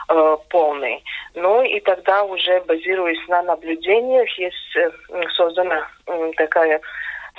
э, 0.08 0.36
полный. 0.48 1.02
Ну 1.34 1.62
и 1.62 1.80
тогда 1.80 2.24
уже 2.24 2.60
базируясь 2.60 3.09
на 3.28 3.42
наблюдениях, 3.42 4.28
есть 4.38 4.76
э, 4.76 4.90
создана 5.36 5.88
такая 6.36 6.80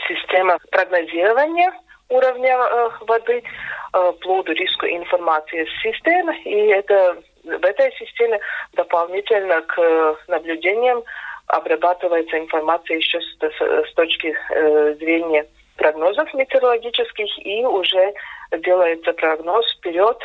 система 0.07 0.57
прогнозирования 0.71 1.73
уровня 2.09 2.57
э, 2.57 2.89
воды, 3.01 3.43
э, 3.93 4.13
плоду 4.21 4.51
риску 4.53 4.85
информации 4.85 5.67
системы. 5.83 6.37
И 6.43 6.67
это 6.67 7.17
в 7.43 7.65
этой 7.65 7.91
системе 7.93 8.39
дополнительно 8.73 9.61
к 9.61 10.17
наблюдениям 10.27 11.03
обрабатывается 11.47 12.39
информация 12.39 12.97
еще 12.97 13.19
с, 13.19 13.37
с, 13.41 13.93
точки 13.93 14.37
зрения 14.99 15.45
прогнозов 15.75 16.33
метеорологических 16.33 17.45
и 17.45 17.65
уже 17.65 18.13
делается 18.59 19.11
прогноз 19.13 19.65
вперед 19.73 20.17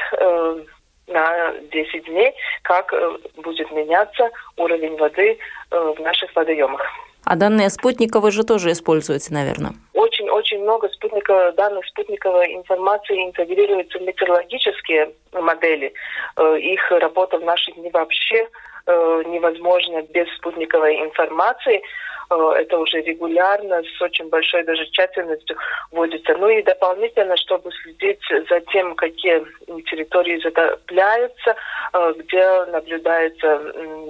на 1.07 1.53
10 1.73 2.05
дней, 2.05 2.33
как 2.63 2.93
э, 2.93 3.19
будет 3.37 3.71
меняться 3.71 4.31
уровень 4.57 4.97
воды 4.97 5.39
э, 5.71 5.95
в 5.97 6.01
наших 6.01 6.35
водоемах. 6.35 6.83
А 7.25 7.37
данные 7.37 7.71
спутниковые 7.71 8.31
же 8.31 8.45
тоже 8.45 8.71
используются, 8.73 9.33
наверное? 9.33 9.73
Очень-очень 9.95 10.63
много 10.63 10.89
спутника, 10.91 11.53
данных 11.57 11.85
спутниковой 11.87 12.55
информации 12.55 13.25
интегрируется 13.25 13.99
в 13.99 14.03
метеорологические 14.03 15.13
модели. 15.33 15.93
Э, 16.37 16.59
их 16.59 16.91
работа 16.91 17.39
в 17.39 17.45
наши 17.45 17.73
дни 17.73 17.91
вообще 17.91 18.49
невозможна 18.89 20.03
без 20.03 20.33
спутниковой 20.37 21.03
информации. 21.03 21.83
Э, 22.31 22.53
это 22.59 22.79
уже 22.79 23.01
регулярно, 23.03 23.83
с 23.83 24.03
очень 24.03 24.29
большой 24.29 24.65
даже 24.65 24.87
тщательностью 24.91 25.57
вводится. 25.91 26.35
Ну 26.39 26.49
и 26.49 26.63
дополнительно, 26.63 27.37
чтобы 27.37 27.71
следить 27.83 28.21
за 28.51 28.61
тем, 28.73 28.95
какие 28.95 29.45
территории 29.83 30.41
затопляются, 30.43 31.55
э, 31.93 32.13
где 32.19 32.65
наблюдаются 32.67 33.61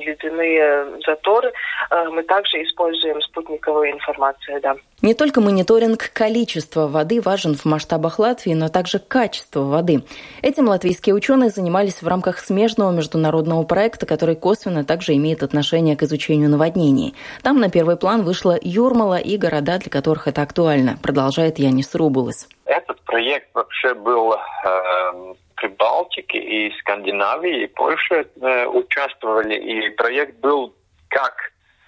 ледяные 0.00 1.00
заторы, 1.04 1.52
э, 1.90 2.08
мы 2.08 2.22
также 2.22 2.62
используем 2.62 3.20
спутниковую 3.22 3.92
информацию. 3.92 4.60
Да. 4.60 4.76
Не 5.02 5.12
только 5.12 5.42
мониторинг 5.42 6.10
количества 6.14 6.88
воды 6.88 7.20
важен 7.20 7.54
в 7.54 7.66
масштабах 7.66 8.18
Латвии, 8.18 8.54
но 8.54 8.68
также 8.68 8.98
качество 8.98 9.60
воды. 9.60 10.02
Этим 10.40 10.68
латвийские 10.68 11.14
ученые 11.14 11.50
занимались 11.50 12.00
в 12.00 12.08
рамках 12.08 12.38
смежного 12.38 12.92
международного 12.92 13.62
проекта, 13.64 14.06
который 14.06 14.36
косвенно 14.36 14.86
также 14.86 15.14
имеет 15.16 15.42
отношение 15.42 15.98
к 15.98 16.02
изучению 16.02 16.48
наводнений. 16.48 17.14
Там 17.42 17.60
на 17.60 17.70
первый 17.70 17.98
план 17.98 18.22
вышла 18.22 18.58
Юрмала 18.60 19.18
и 19.18 19.36
города, 19.36 19.78
для 19.78 19.90
которых 19.90 20.28
это 20.28 20.40
актуально, 20.40 20.96
продолжает 21.02 21.58
Янис 21.58 21.94
Рубулас. 21.94 22.48
Этот 22.64 22.98
проект 23.02 23.54
вообще 23.54 23.92
был 23.92 24.32
э, 24.32 25.34
при 25.56 25.68
Балтике 25.68 26.38
и 26.38 26.72
Скандинавии, 26.80 27.64
и 27.64 27.66
Польше 27.66 28.26
э, 28.40 28.66
участвовали, 28.66 29.56
и 29.56 29.90
проект 29.90 30.40
был 30.40 30.74
как 31.08 31.34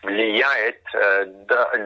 влияет 0.03 0.83
э, 0.95 1.25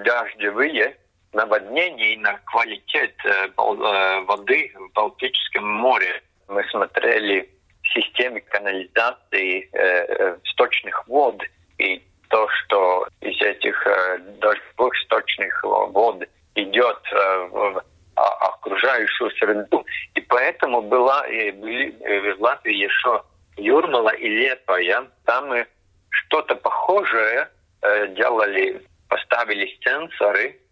дождевые 0.05 0.97
наводнений 1.33 2.17
на 2.17 2.39
квалитет 2.45 3.15
э, 3.25 3.49
э, 3.49 4.21
воды 4.23 4.73
в 4.75 4.93
Балтическом 4.93 5.67
море. 5.67 6.23
Мы 6.49 6.63
смотрели 6.71 7.49
системы 7.95 8.41
канализации 8.41 9.69
э, 9.73 10.37
сточных 10.45 11.07
вод 11.09 11.43
и 11.79 12.03
то, 12.29 12.49
что 12.49 13.07
из 13.21 13.41
этих 13.41 13.87
дождевых 14.41 14.97
сточных 15.05 15.63
вод 15.65 16.25
идет 16.55 16.99
в 17.51 17.85
окружающую 18.15 19.31
среду. 19.33 19.85
И 20.15 20.21
поэтому 20.23 20.81
была, 20.81 21.23
были 21.27 22.35
в 22.35 22.41
Латвии 22.41 22.75
еще 22.75 23.23
Юрмала 23.59 24.15
и 24.15 24.29
Лепая. 24.29 25.11
Там 25.27 25.49
мы 25.49 25.67
что-то 26.09 26.55
похожее 26.55 27.51
делали, 28.17 28.83
поставили 29.09 29.79
сенсоры 29.85 30.59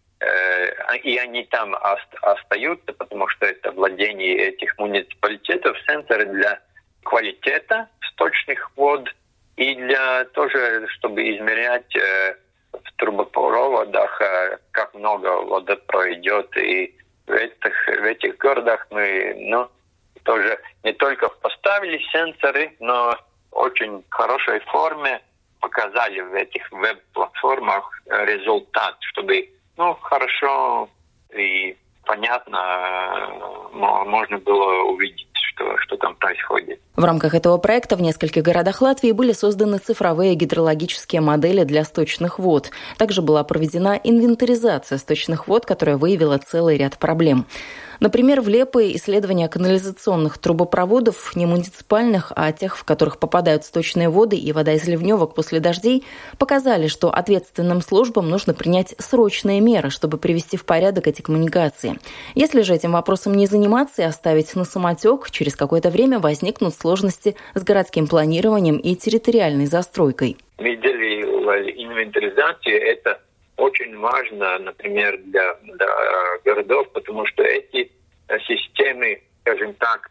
и 1.03 1.17
они 1.17 1.45
там 1.45 1.75
остаются, 2.21 2.93
потому 2.93 3.27
что 3.29 3.45
это 3.45 3.71
владение 3.71 4.49
этих 4.49 4.77
муниципалитетов, 4.77 5.77
центры 5.85 6.25
для 6.25 6.59
квалитета 7.03 7.89
сточных 8.11 8.71
вод 8.75 9.09
и 9.57 9.75
для 9.75 10.25
тоже, 10.25 10.87
чтобы 10.89 11.21
измерять 11.35 11.95
э, 11.95 12.35
в 12.71 12.91
трубопроводах, 12.97 14.21
э, 14.21 14.57
как 14.71 14.93
много 14.93 15.27
воды 15.43 15.75
пройдет. 15.75 16.55
И 16.57 16.95
в 17.27 17.31
этих, 17.31 17.87
в 17.87 18.03
этих 18.03 18.37
городах 18.37 18.87
мы 18.91 19.33
ну, 19.37 19.69
тоже 20.23 20.59
не 20.83 20.93
только 20.93 21.29
поставили 21.29 21.99
сенсоры, 22.11 22.75
но 22.79 23.17
очень 23.51 24.03
хорошей 24.09 24.59
форме 24.61 25.21
показали 25.59 26.21
в 26.21 26.33
этих 26.33 26.71
веб-платформах 26.71 28.01
результат, 28.07 28.97
чтобы 29.01 29.49
ну, 29.81 29.97
хорошо 30.01 30.89
и 31.35 31.75
понятно 32.05 32.59
можно 33.73 34.37
было 34.37 34.83
увидеть, 34.91 35.27
что, 35.33 35.77
что 35.79 35.97
там 35.97 36.15
происходит. 36.15 36.79
В 36.95 37.03
рамках 37.03 37.33
этого 37.33 37.57
проекта 37.57 37.95
в 37.95 38.01
нескольких 38.01 38.43
городах 38.43 38.81
Латвии 38.81 39.11
были 39.11 39.31
созданы 39.31 39.79
цифровые 39.79 40.35
гидрологические 40.35 41.21
модели 41.21 41.63
для 41.63 41.83
сточных 41.83 42.37
вод. 42.37 42.69
Также 42.97 43.21
была 43.23 43.43
проведена 43.43 43.99
инвентаризация 44.03 44.99
сточных 44.99 45.47
вод, 45.47 45.65
которая 45.65 45.97
выявила 45.97 46.37
целый 46.37 46.77
ряд 46.77 46.99
проблем. 46.99 47.47
Например, 48.01 48.41
в 48.41 48.49
Лепое 48.49 48.93
исследования 48.95 49.47
канализационных 49.47 50.39
трубопроводов, 50.39 51.35
не 51.35 51.45
муниципальных, 51.45 52.33
а 52.35 52.51
тех, 52.51 52.75
в 52.75 52.83
которых 52.83 53.19
попадают 53.19 53.63
сточные 53.63 54.09
воды 54.09 54.37
и 54.37 54.51
вода 54.53 54.73
из 54.73 54.87
ливневок 54.87 55.35
после 55.35 55.59
дождей, 55.59 56.03
показали, 56.39 56.87
что 56.87 57.11
ответственным 57.11 57.81
службам 57.81 58.27
нужно 58.27 58.55
принять 58.55 58.95
срочные 58.97 59.61
меры, 59.61 59.91
чтобы 59.91 60.17
привести 60.17 60.57
в 60.57 60.65
порядок 60.65 61.05
эти 61.05 61.21
коммуникации. 61.21 61.99
Если 62.33 62.63
же 62.63 62.73
этим 62.73 62.93
вопросом 62.93 63.35
не 63.35 63.45
заниматься 63.45 64.01
и 64.01 64.05
оставить 64.05 64.55
на 64.55 64.63
самотек, 64.63 65.29
через 65.29 65.55
какое-то 65.55 65.91
время 65.91 66.17
возникнут 66.17 66.73
сложности 66.73 67.35
с 67.53 67.61
городским 67.61 68.07
планированием 68.07 68.77
и 68.77 68.95
территориальной 68.95 69.67
застройкой. 69.67 70.37
Мы 70.57 70.75
делали 70.75 71.69
инвентаризацию, 71.69 72.81
это 72.81 73.19
очень 73.61 73.97
важно, 73.99 74.57
например, 74.59 75.17
для, 75.25 75.53
для 75.63 75.87
городов, 76.43 76.91
потому 76.93 77.25
что 77.27 77.43
эти 77.43 77.91
э, 78.27 78.39
системы, 78.39 79.21
скажем 79.41 79.73
так, 79.75 80.09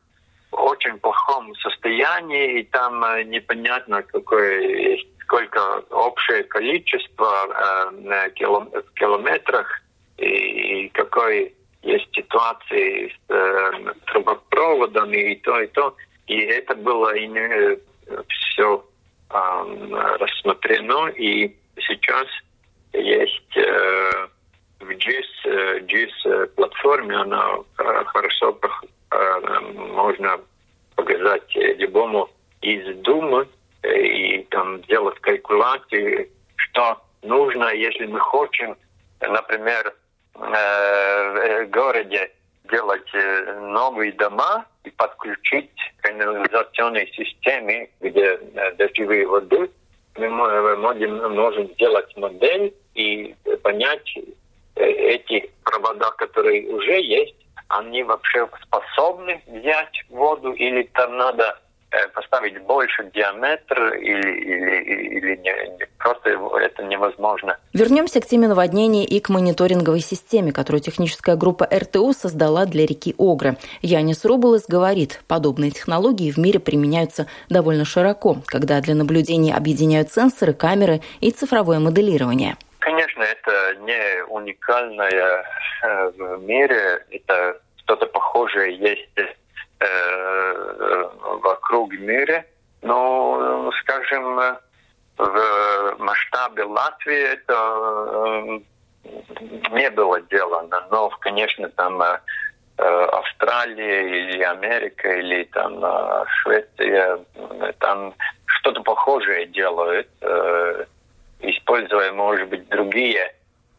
в 0.52 0.56
очень 0.62 0.98
плохом 0.98 1.54
состоянии, 1.56 2.60
и 2.60 2.62
там 2.64 3.04
э, 3.04 3.24
непонятно, 3.24 4.02
какое 4.02 4.98
сколько 5.22 5.58
общее 5.90 6.44
количество 6.44 7.90
э, 7.92 8.28
в 8.84 8.94
километрах 8.94 9.82
и, 10.18 10.84
и 10.84 10.88
какой 10.90 11.54
есть 11.82 12.08
ситуации 12.14 13.08
с 13.08 13.32
э, 13.32 13.94
трубопроводами 14.06 15.32
и 15.32 15.36
то, 15.40 15.60
и 15.60 15.66
то. 15.68 15.96
И 16.28 16.38
это 16.38 16.76
было 16.76 17.16
и, 17.16 17.26
все 18.28 18.84
э, 19.30 19.36
рассмотрено, 20.20 21.08
и 21.08 21.56
сейчас 21.80 22.26
есть 22.92 23.56
э, 23.56 24.28
в 24.80 24.94
GIS, 25.82 26.10
э, 26.24 26.28
э, 26.28 26.46
платформе, 26.48 27.16
она 27.16 27.58
хорошо 28.06 28.58
можно 29.74 30.40
показать 30.94 31.54
любому 31.54 32.28
из 32.60 32.96
Думы 32.98 33.48
и 33.82 34.46
там 34.50 34.80
делать 34.82 35.18
калькуляции, 35.20 36.30
что 36.56 37.00
нужно, 37.22 37.74
если 37.74 38.06
мы 38.06 38.20
хотим, 38.20 38.76
например, 39.20 39.94
в 40.34 41.66
городе 41.70 42.30
делать 42.70 43.12
новые 43.60 44.12
дома 44.12 44.64
и 44.84 44.90
подключить 44.90 45.70
канализационные 46.02 47.08
системы, 47.08 47.90
где 48.00 48.38
дождевые 48.78 49.26
воды, 49.26 49.70
мы 50.16 50.76
можем, 50.76 51.34
можем 51.34 51.72
сделать 51.74 52.16
модель 52.16 52.74
и 52.94 53.34
понять 53.62 54.16
э, 54.16 54.20
эти 54.80 55.50
провода, 55.64 56.10
которые 56.12 56.68
уже 56.68 57.00
есть, 57.00 57.34
они 57.68 58.02
вообще 58.02 58.48
способны 58.62 59.40
взять 59.46 60.04
воду 60.08 60.52
или 60.52 60.82
там 60.92 61.16
надо 61.16 61.56
э, 61.92 62.08
поставить 62.08 62.60
больше 62.62 63.08
диаметр 63.14 63.94
или, 63.94 64.40
или, 64.40 65.18
или 65.18 65.36
не, 65.36 65.86
просто 65.98 66.30
это 66.30 66.82
невозможно. 66.82 67.56
Вернемся 67.72 68.20
к 68.20 68.26
теме 68.26 68.48
наводнений 68.48 69.04
и 69.04 69.20
к 69.20 69.28
мониторинговой 69.28 70.00
системе, 70.00 70.52
которую 70.52 70.80
техническая 70.80 71.36
группа 71.36 71.64
РТУ 71.72 72.12
создала 72.12 72.66
для 72.66 72.86
реки 72.86 73.14
Огры. 73.18 73.56
Янис 73.82 74.24
Рубулес 74.24 74.64
говорит, 74.66 75.22
подобные 75.28 75.70
технологии 75.70 76.32
в 76.32 76.38
мире 76.38 76.58
применяются 76.58 77.28
довольно 77.48 77.84
широко, 77.84 78.38
когда 78.46 78.80
для 78.80 78.96
наблюдения 78.96 79.54
объединяют 79.54 80.12
сенсоры, 80.12 80.54
камеры 80.54 81.02
и 81.20 81.30
цифровое 81.30 81.78
моделирование. 81.78 82.56
Конечно, 83.20 83.22
это 83.22 83.74
не 83.80 84.24
уникальное 84.24 85.44
э, 85.82 86.10
в 86.16 86.42
мире, 86.42 87.04
это 87.10 87.60
что-то 87.76 88.06
похожее 88.06 88.76
есть 88.76 89.10
э, 89.80 91.10
вокруг 91.42 91.92
мира, 91.92 92.44
но, 92.82 93.70
скажем, 93.80 94.40
в 95.18 95.96
масштабе 95.98 96.64
Латвии 96.64 97.32
это 97.32 98.62
не 99.70 99.90
было 99.90 100.20
сделано. 100.22 100.86
Но, 100.90 101.10
конечно, 101.20 101.68
там 101.70 102.02
Австралия 102.78 104.30
или 104.30 104.42
Америка 104.42 105.12
или 105.12 105.44
там 105.44 105.84
Швеция, 106.42 107.18
там 107.80 108.14
что-то 108.46 108.82
похожее 108.82 109.46
делают, 109.46 110.08
используя, 111.42 112.12
может 112.12 112.48
быть, 112.48 112.68
другие 112.68 113.34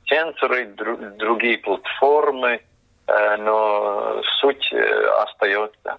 сенсоры, 0.06 0.66
другие 1.18 1.58
платформы, 1.58 2.62
но 3.08 4.22
суть 4.40 4.74
остается 4.74 5.98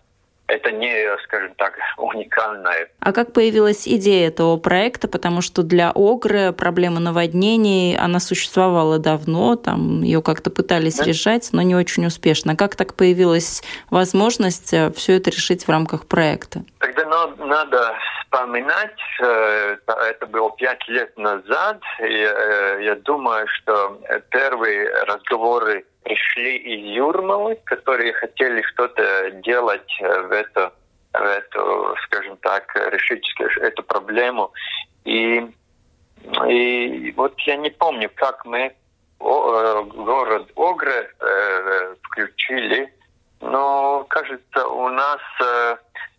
это 0.53 0.70
не, 0.70 1.16
скажем 1.25 1.55
так, 1.55 1.75
уникальное. 1.96 2.88
А 3.01 3.12
как 3.12 3.33
появилась 3.33 3.88
идея 3.88 4.29
этого 4.29 4.57
проекта? 4.59 5.09
Потому 5.09 5.40
что 5.40 5.62
для 5.62 5.90
Огры 5.94 6.53
проблема 6.53 7.01
наводнений, 7.01 7.96
она 7.96 8.20
существовала 8.20 8.98
давно, 8.98 9.57
там 9.57 10.03
ее 10.03 10.22
как-то 10.22 10.51
пытались 10.51 10.96
да. 10.96 11.05
решать, 11.05 11.48
но 11.53 11.62
не 11.62 11.75
очень 11.75 12.07
успешно. 12.07 12.57
Как 12.57 12.77
так 12.77 12.94
появилась 12.94 13.62
возможность 13.90 14.72
э, 14.72 14.92
все 14.92 15.16
это 15.16 15.31
решить 15.31 15.66
в 15.66 15.70
рамках 15.70 16.07
проекта? 16.07 16.62
Тогда 16.79 17.05
надо 17.38 17.94
вспоминать, 18.33 18.99
э, 19.21 19.77
это 19.87 20.27
было 20.27 20.51
пять 20.57 20.87
лет 20.88 21.16
назад, 21.18 21.81
и 22.01 22.05
э, 22.05 22.79
я 22.83 22.95
думаю, 22.97 23.47
что 23.49 24.01
первые 24.31 24.88
разговоры 25.05 25.85
пришли 26.03 26.57
из 26.57 26.97
Юрмалы, 26.97 27.57
которые 27.64 28.12
хотели 28.14 28.62
что-то 28.62 29.31
делать 29.45 29.92
э, 30.01 30.21
в 30.23 30.33
эту, 30.33 30.73
в 31.12 31.23
эту, 31.23 31.97
скажем 32.05 32.37
так, 32.38 32.75
решить 32.90 33.27
эту 33.61 33.83
проблему. 33.83 34.53
И, 35.05 35.47
и 36.49 37.12
вот 37.16 37.38
я 37.40 37.57
не 37.57 37.71
помню, 37.71 38.11
как 38.14 38.45
мы 38.47 38.61
э, 38.61 38.73
город 39.18 40.51
Огры 40.57 41.11
э, 41.21 41.95
включили, 42.03 42.92
но, 43.40 44.07
кажется, 44.09 44.66
у 44.68 44.88
нас, 44.88 45.21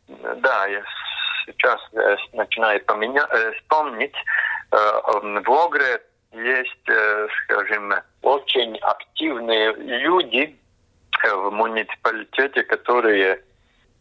да, 0.10 0.68
я 0.68 0.84
сейчас 1.46 1.80
начинаю 2.34 2.84
поменя, 2.86 3.28
вспомнить, 3.58 4.16
в 4.72 5.52
Огре 5.52 6.02
есть, 6.32 6.90
скажем, 7.46 7.94
очень 8.22 8.78
активные 8.78 9.74
люди 9.74 10.58
в 11.24 11.52
муниципалитете, 11.52 12.64
которые 12.64 13.44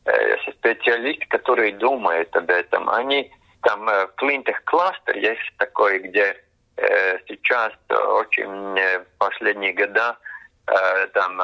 э, 0.05 0.37
специалисты, 0.51 1.27
которые 1.27 1.73
думают 1.75 2.35
об 2.37 2.51
этом. 2.51 2.89
Они 2.89 3.31
там 3.63 3.87
в 3.87 4.13
Клинтех 4.17 4.63
кластер 4.65 5.17
есть 5.17 5.41
такой, 5.59 6.01
где 6.01 6.37
э, 6.77 7.19
сейчас 7.29 7.73
очень 7.91 8.79
э, 8.79 9.05
последние 9.19 9.73
года 9.73 10.17
там 11.13 11.43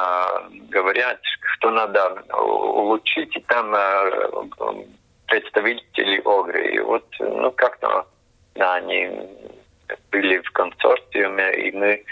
говорят, 0.69 1.19
что 1.41 1.69
надо 1.71 2.23
улучшить, 2.31 3.35
и 3.35 3.41
там 3.41 3.75
представители 5.29 6.21
Огры. 6.25 6.75
И 6.75 6.79
вот, 6.79 7.05
ну, 7.19 7.51
как-то, 7.51 8.05
да, 8.55 8.75
они 8.75 9.09
были 10.11 10.39
в 10.39 10.51
консорциуме, 10.51 11.67
и 11.67 11.71
мы 11.71 12.03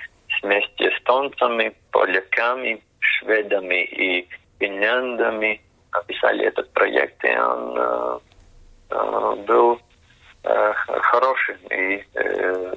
вместе 0.41 0.91
с 0.91 0.93
эстонцами, 0.93 1.73
поляками, 1.91 2.81
шведами 2.99 3.83
и 3.85 4.27
финляндами 4.59 5.61
описали 5.91 6.45
этот 6.45 6.71
проект, 6.73 7.23
и 7.23 7.37
он 7.37 7.75
э, 7.77 8.19
э, 8.91 9.35
был 9.47 9.79
э, 10.43 10.73
хороший. 10.73 11.55
И 11.71 12.03
э, 12.13 12.75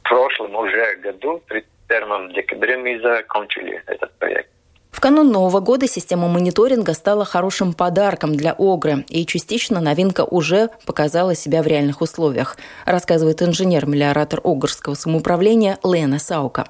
в 0.00 0.08
прошлом 0.08 0.54
уже 0.54 0.96
году, 0.96 1.42
31 1.48 2.32
декабря, 2.32 2.78
мы 2.78 3.00
закончили 3.00 3.82
этот 3.86 4.16
проект. 4.18 4.50
В 4.96 5.00
канун 5.00 5.30
Нового 5.30 5.60
года 5.60 5.86
система 5.86 6.26
мониторинга 6.26 6.94
стала 6.94 7.26
хорошим 7.26 7.74
подарком 7.74 8.34
для 8.34 8.54
Огры, 8.56 9.04
и 9.10 9.26
частично 9.26 9.78
новинка 9.78 10.24
уже 10.24 10.70
показала 10.86 11.34
себя 11.34 11.62
в 11.62 11.66
реальных 11.66 12.00
условиях, 12.00 12.56
рассказывает 12.86 13.42
инженер-мелиоратор 13.42 14.40
Огрского 14.42 14.94
самоуправления 14.94 15.78
Лена 15.84 16.18
Саука. 16.18 16.68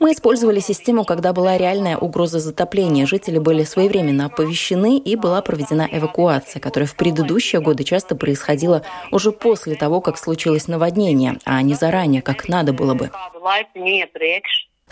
Мы 0.00 0.12
использовали 0.12 0.60
систему, 0.60 1.04
когда 1.04 1.34
была 1.34 1.58
реальная 1.58 1.98
угроза 1.98 2.40
затопления. 2.40 3.04
Жители 3.04 3.38
были 3.38 3.64
своевременно 3.64 4.24
оповещены 4.24 4.96
и 4.96 5.14
была 5.14 5.42
проведена 5.42 5.86
эвакуация, 5.92 6.58
которая 6.58 6.88
в 6.88 6.96
предыдущие 6.96 7.60
годы 7.60 7.84
часто 7.84 8.16
происходила 8.16 8.82
уже 9.12 9.30
после 9.30 9.74
того, 9.74 10.00
как 10.00 10.16
случилось 10.16 10.68
наводнение, 10.68 11.36
а 11.44 11.60
не 11.60 11.74
заранее, 11.74 12.22
как 12.22 12.48
надо 12.48 12.72
было 12.72 12.94
бы. 12.94 13.10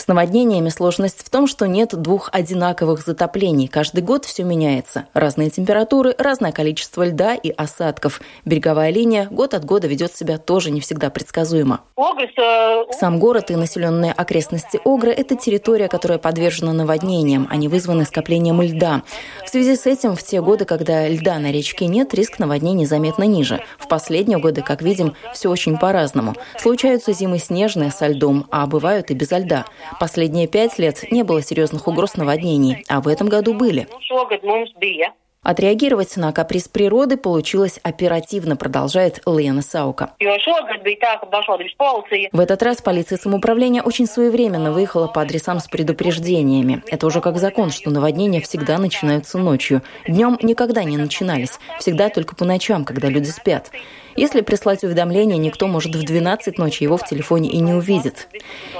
С 0.02 0.08
наводнениями 0.08 0.68
сложность 0.68 1.24
в 1.24 1.30
том, 1.30 1.46
что 1.46 1.66
нет 1.66 1.90
двух 1.90 2.28
одинаковых 2.32 3.02
затоплений. 3.06 3.68
Каждый 3.68 4.02
год 4.02 4.24
все 4.24 4.42
меняется. 4.42 5.06
Разные 5.14 5.48
температуры, 5.48 6.16
разное 6.18 6.50
количество 6.50 7.06
льда 7.06 7.36
и 7.36 7.50
осадков. 7.50 8.20
Береговая 8.44 8.90
линия 8.90 9.28
год 9.30 9.54
от 9.54 9.64
года 9.64 9.86
ведет 9.86 10.12
себя 10.12 10.38
тоже 10.38 10.72
не 10.72 10.80
всегда 10.80 11.08
предсказуемо. 11.08 11.82
Сам 12.98 13.20
город 13.20 13.52
и 13.52 13.54
населенные 13.54 14.10
окрестности 14.10 14.80
Огры– 14.84 15.12
это 15.16 15.36
территория, 15.36 15.86
которая 15.86 16.18
подвержена 16.18 16.72
наводнениям. 16.72 17.46
Они 17.48 17.68
вызваны 17.68 18.04
скоплением 18.04 18.60
льда. 18.60 19.02
В 19.44 19.50
связи 19.50 19.76
с 19.76 19.86
этим 19.86 20.16
в 20.16 20.22
те 20.24 20.42
годы, 20.42 20.64
когда 20.64 21.06
льда 21.06 21.38
на 21.38 21.52
речке 21.52 21.86
нет, 21.86 22.12
риск 22.12 22.40
наводнений 22.40 22.86
заметно 22.86 23.22
ниже. 23.22 23.62
В 23.78 23.86
последние 23.86 24.38
годы, 24.38 24.62
как 24.62 24.82
видим, 24.82 25.14
все 25.32 25.48
очень 25.48 25.78
по-разному. 25.78 26.34
Случаются 26.58 27.12
зимы 27.12 27.38
снежные 27.38 27.92
со 27.92 28.08
льдом, 28.08 28.46
а 28.50 28.66
бывают 28.66 29.12
и 29.12 29.14
без 29.14 29.30
льда. 29.30 29.64
Последние 30.00 30.46
пять 30.46 30.78
лет 30.78 31.10
не 31.10 31.22
было 31.22 31.42
серьезных 31.42 31.86
угроз 31.86 32.16
наводнений, 32.16 32.84
а 32.88 33.00
в 33.00 33.08
этом 33.08 33.28
году 33.28 33.54
были. 33.54 33.86
Отреагировать 35.42 36.16
на 36.16 36.32
каприз 36.32 36.68
природы 36.68 37.16
получилось 37.16 37.80
оперативно, 37.82 38.54
продолжает 38.54 39.20
Лена 39.26 39.60
Саука. 39.60 40.14
В 42.32 42.40
этот 42.40 42.62
раз 42.62 42.80
полиция 42.80 43.18
самоуправления 43.18 43.82
очень 43.82 44.06
своевременно 44.06 44.70
выехала 44.70 45.08
по 45.08 45.20
адресам 45.20 45.58
с 45.58 45.66
предупреждениями. 45.66 46.84
Это 46.86 47.08
уже 47.08 47.20
как 47.20 47.38
закон, 47.38 47.72
что 47.72 47.90
наводнения 47.90 48.40
всегда 48.40 48.78
начинаются 48.78 49.36
ночью. 49.36 49.82
Днем 50.06 50.38
никогда 50.42 50.84
не 50.84 50.96
начинались, 50.96 51.58
всегда 51.80 52.08
только 52.08 52.36
по 52.36 52.44
ночам, 52.44 52.84
когда 52.84 53.08
люди 53.08 53.30
спят. 53.30 53.72
Если 54.16 54.40
прислать 54.40 54.84
уведомление, 54.84 55.38
никто 55.38 55.66
может 55.66 55.94
в 55.94 56.04
12 56.04 56.58
ночи 56.58 56.82
его 56.84 56.96
в 56.96 57.04
телефоне 57.04 57.50
и 57.50 57.58
не 57.58 57.74
увидит. 57.74 58.28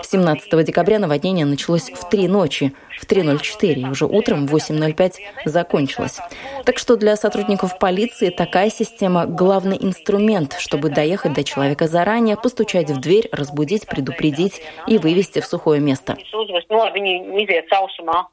17 0.03 0.65
декабря 0.65 0.99
наводнение 0.99 1.47
началось 1.47 1.91
в 1.91 2.09
3 2.09 2.29
ночи, 2.29 2.73
в 3.01 3.07
3.04, 3.07 3.73
и 3.75 3.85
уже 3.87 4.07
утром 4.07 4.47
в 4.47 4.55
8.05 4.55 5.15
закончилось. 5.45 6.19
Так 6.65 6.79
что 6.79 6.97
для 6.97 7.17
сотрудников 7.17 7.79
полиции 7.79 8.31
такая 8.31 8.71
система– 8.71 9.27
главный 9.27 9.77
инструмент, 9.81 10.57
чтобы 10.59 10.89
доехать 10.89 11.33
до 11.33 11.45
человека 11.45 11.89
заранее, 11.89 12.37
постучать 12.37 12.91
в 12.91 13.01
дверь, 13.01 13.29
разбудить, 13.33 13.87
предупредить 13.87 14.63
и 14.87 14.99
вывести 14.99 15.41
в 15.41 15.47
сухое 15.47 15.81
место. 15.81 16.17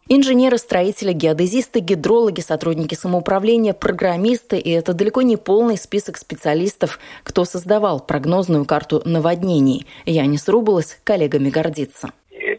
Инженеры, 0.08 0.58
строители, 0.58 1.14
геодезисты, 1.14 1.80
гидрологи, 1.80 2.42
сотрудники 2.42 2.96
самоуправления, 2.96 3.74
программисты– 3.74 4.58
и 4.60 4.72
это 4.72 4.94
далеко 4.94 5.22
не 5.22 5.38
полный 5.38 5.78
список 5.78 6.18
специалистов, 6.18 6.89
экспертов, 6.90 7.00
кто 7.24 7.46
создавал 7.46 8.00
прогнозную 8.00 8.66
карту 8.66 9.02
наводнений. 9.06 9.86
Янис 10.06 10.48
Рубулас 10.48 11.00
коллегами 11.04 11.50
гордится. 11.50 12.10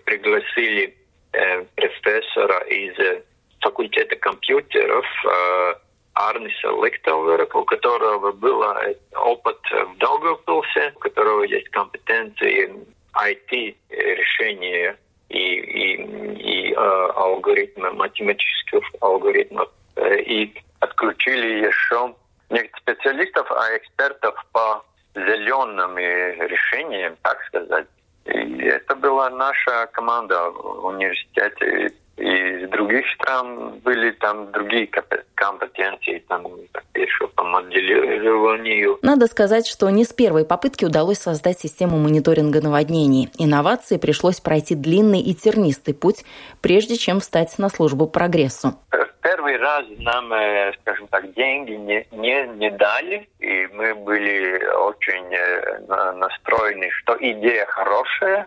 Пригласили 0.04 0.94
э, 1.32 1.64
профессора 1.74 2.60
из 2.68 2.98
э, 2.98 3.22
факультета 3.60 4.16
компьютеров 4.16 5.04
э, 5.24 5.74
Арниса 6.14 6.68
Ликтовера, 6.68 7.46
у 7.54 7.64
которого 7.64 8.32
был 8.32 8.62
э, 8.62 8.94
опыт 9.14 9.58
в 9.70 9.98
Даугавпилсе, 9.98 10.92
у 10.96 10.98
которого 10.98 11.44
есть 11.44 11.68
компетенции 11.70 12.72
IT-решения 13.14 14.96
и, 15.28 15.38
и, 15.38 15.94
и 16.38 16.72
э, 16.72 16.76
алгоритмы, 16.76 17.92
математических 17.92 18.82
алгоритмов. 19.00 19.68
Э, 19.96 20.20
и 20.20 20.52
отключили 20.80 21.66
еще 21.66 22.14
не 22.50 22.70
специалистов, 22.80 23.50
а 23.50 23.76
экспертов 23.76 24.34
по 24.52 24.84
зеленым 25.14 25.96
решениям, 25.98 27.16
так 27.22 27.42
сказать. 27.44 27.86
И 28.26 28.64
это 28.64 28.94
была 28.94 29.30
наша 29.30 29.86
команда 29.92 30.50
в 30.50 30.86
университете. 30.86 31.94
Из 32.20 32.68
других 32.68 33.06
стран 33.14 33.80
были 33.82 34.10
там 34.10 34.52
другие 34.52 34.88
компетенции, 35.34 36.22
там 36.28 36.46
еще 36.94 37.28
по 37.28 37.44
моделированию. 37.44 38.98
Надо 39.00 39.26
сказать, 39.26 39.66
что 39.66 39.88
не 39.88 40.04
с 40.04 40.12
первой 40.12 40.44
попытки 40.44 40.84
удалось 40.84 41.18
создать 41.18 41.58
систему 41.60 41.98
мониторинга 41.98 42.60
наводнений. 42.60 43.30
Инновации 43.38 43.96
пришлось 43.96 44.40
пройти 44.40 44.74
длинный 44.74 45.20
и 45.20 45.34
тернистый 45.34 45.94
путь, 45.94 46.24
прежде 46.60 46.96
чем 46.96 47.20
встать 47.20 47.58
на 47.58 47.70
службу 47.70 48.06
прогрессу 48.06 48.74
первый 49.22 49.56
раз 49.58 49.84
нам, 49.98 50.32
э, 50.32 50.72
скажем 50.80 51.06
так, 51.08 51.32
деньги 51.34 51.72
не, 51.72 52.06
не, 52.12 52.46
не 52.56 52.70
дали, 52.70 53.28
и 53.38 53.66
мы 53.72 53.94
были 53.94 54.64
очень 54.64 55.34
э, 55.34 56.12
настроены, 56.14 56.90
что 56.90 57.16
идея 57.20 57.66
хорошая, 57.66 58.46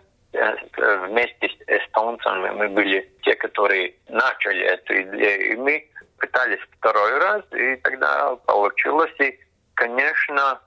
вместе 1.08 1.48
с 1.48 1.68
эстонцами 1.68 2.50
мы 2.50 2.68
были 2.68 3.08
те, 3.22 3.34
которые 3.36 3.94
начали 4.08 4.64
эту 4.64 5.02
идею. 5.02 5.52
И 5.52 5.56
мы 5.56 5.88
пытались 6.18 6.60
второй 6.78 7.18
раз, 7.18 7.42
и 7.52 7.76
тогда 7.76 8.36
получилось. 8.46 9.12
И, 9.20 9.38
конечно, 9.74 10.60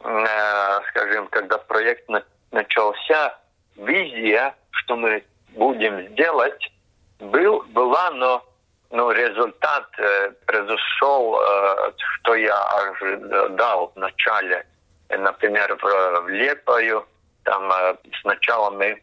скажем, 0.00 1.28
когда 1.28 1.58
проект 1.58 2.08
начался, 2.52 3.38
визия, 3.76 4.54
что 4.70 4.96
мы 4.96 5.24
будем 5.54 6.08
сделать, 6.08 6.72
был, 7.20 7.62
была, 7.68 8.10
но, 8.12 8.44
но 8.90 9.10
результат 9.12 9.86
э, 9.98 10.30
произошел, 10.46 11.40
э, 11.40 11.92
что 11.96 12.34
я 12.34 12.60
ожидал 12.62 13.92
начале. 13.96 14.66
Например, 15.10 15.76
в, 15.76 16.20
в 16.22 16.28
Лепою, 16.28 17.06
там 17.44 17.70
э, 17.72 17.96
сначала 18.20 18.70
мы 18.70 18.86
э, 18.86 18.98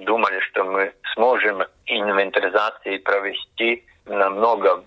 думали, 0.00 0.40
что 0.50 0.64
мы 0.64 0.92
сможем 1.14 1.62
инвентаризации 1.86 2.98
провести 2.98 3.84
намного 4.06 4.82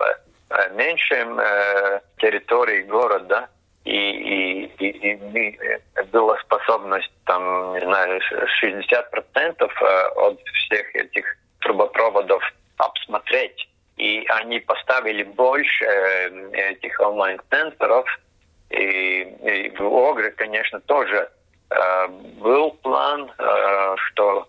э, 0.50 0.74
меньшем 0.76 1.40
э, 1.40 2.02
территории 2.18 2.82
города, 2.84 3.50
и, 3.86 3.92
и, 3.92 4.86
и, 4.86 4.90
и 4.90 5.60
была 6.12 6.38
способность 6.40 7.12
там, 7.26 7.74
не 7.76 7.82
знаю, 7.82 8.20
60% 8.64 8.92
э, 9.60 10.08
от 10.16 10.40
всех 10.42 10.96
этих 10.96 11.26
трубопроводов 11.60 12.44
обсмотреть. 12.78 13.70
И 13.98 14.26
они 14.28 14.60
поставили 14.60 15.24
больше 15.24 15.86
э, 15.86 16.72
этих 16.72 17.00
онлайн-центров. 17.00 18.06
И, 18.72 19.22
и 19.22 19.70
в 19.78 19.84
Огре, 19.84 20.32
конечно, 20.32 20.80
тоже 20.82 21.18
э, 21.18 21.30
был 22.40 22.72
план, 22.82 23.32
э, 23.38 23.96
что 24.08 24.48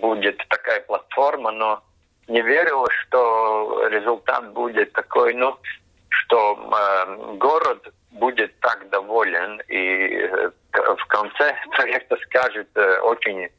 будет 0.00 0.38
такая 0.48 0.80
платформа, 0.80 1.50
но 1.52 1.82
не 2.28 2.42
верилось, 2.42 2.92
что 3.06 3.86
результат 3.88 4.52
будет 4.52 4.92
такой, 4.92 5.34
ну, 5.34 5.56
что 6.08 6.58
э, 6.58 7.36
город 7.36 7.92
будет 8.12 8.58
так 8.60 8.88
доволен. 8.90 9.60
И 9.68 10.08
э, 10.10 10.50
в 10.72 11.06
конце 11.06 11.54
проекта 11.76 12.16
скажет 12.24 12.68
э, 12.74 12.98
очень 13.00 13.44
э, 13.44 13.50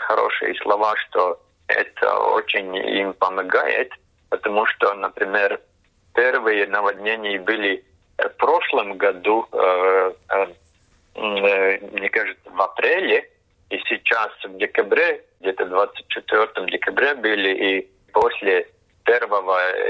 хорошие 0.00 0.54
слова, 0.56 0.94
что 0.96 1.40
это 1.68 2.18
очень 2.18 2.74
им 2.76 3.12
помогает, 3.14 3.92
потому 4.28 4.66
что, 4.66 4.94
например, 4.94 5.60
первые 6.14 6.66
наводнения 6.66 7.38
были 7.38 7.84
в 8.18 8.28
прошлом 8.36 8.98
году, 8.98 9.46
мне 11.14 12.08
кажется, 12.10 12.50
в 12.50 12.60
апреле, 12.60 13.28
и 13.70 13.78
сейчас 13.88 14.30
в 14.44 14.56
декабре, 14.58 15.24
где-то 15.40 15.66
24 15.66 16.66
декабря 16.70 17.14
были, 17.14 17.78
и 17.78 17.88
после 18.12 18.68
1 19.04 19.20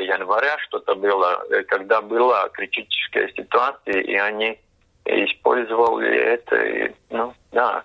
января 0.03 0.59
что-то 0.59 0.95
было, 0.95 1.45
когда 1.69 2.01
была 2.01 2.49
критическая 2.51 3.29
ситуация, 3.37 4.01
и 4.01 4.15
они 4.15 4.59
использовали 5.05 6.17
это, 6.17 6.57
и, 6.57 6.93
ну, 7.11 7.35
да, 7.53 7.85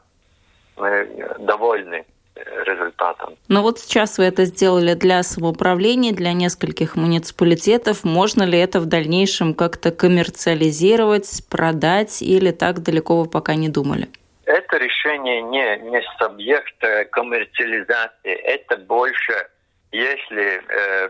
мы 0.78 1.06
довольны 1.40 2.06
результатом. 2.36 3.36
Но 3.48 3.62
вот 3.62 3.80
сейчас 3.80 4.18
вы 4.18 4.26
это 4.26 4.46
сделали 4.46 4.94
для 4.94 5.24
самоуправления, 5.24 6.14
для 6.14 6.34
нескольких 6.34 6.96
муниципалитетов. 6.96 8.04
Можно 8.04 8.44
ли 8.44 8.60
это 8.60 8.80
в 8.80 8.86
дальнейшем 8.86 9.54
как-то 9.54 9.92
коммерциализировать, 9.92 11.44
продать 11.50 12.22
или 12.22 12.52
так 12.52 12.84
далеко 12.84 13.22
вы 13.22 13.30
пока 13.30 13.56
не 13.56 13.70
думали? 13.70 14.08
Это 14.46 14.78
решение 14.78 15.42
не, 15.42 15.78
не 15.90 16.02
субъект 16.20 16.76
коммерциализации. 17.12 18.34
Это 18.34 18.78
больше 18.78 19.48
если 19.96 20.62
э, 20.70 21.10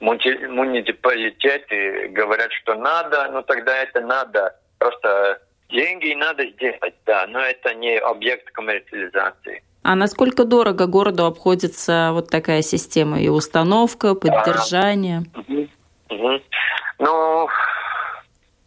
муниципалитеты 0.00 2.08
говорят, 2.08 2.52
что 2.52 2.74
надо, 2.74 3.28
ну 3.32 3.42
тогда 3.42 3.76
это 3.78 4.00
надо. 4.00 4.56
Просто 4.78 5.42
деньги 5.68 6.14
надо 6.14 6.46
сделать, 6.50 6.94
да, 7.04 7.26
но 7.26 7.40
это 7.40 7.74
не 7.74 7.98
объект 7.98 8.50
коммерциализации. 8.52 9.62
А 9.88 9.94
насколько 9.94 10.44
дорого 10.44 10.86
городу 10.86 11.24
обходится 11.24 12.10
вот 12.12 12.28
такая 12.28 12.60
система 12.60 13.22
и 13.22 13.28
установка, 13.28 14.14
поддержание? 14.14 15.22
Ну, 16.98 17.48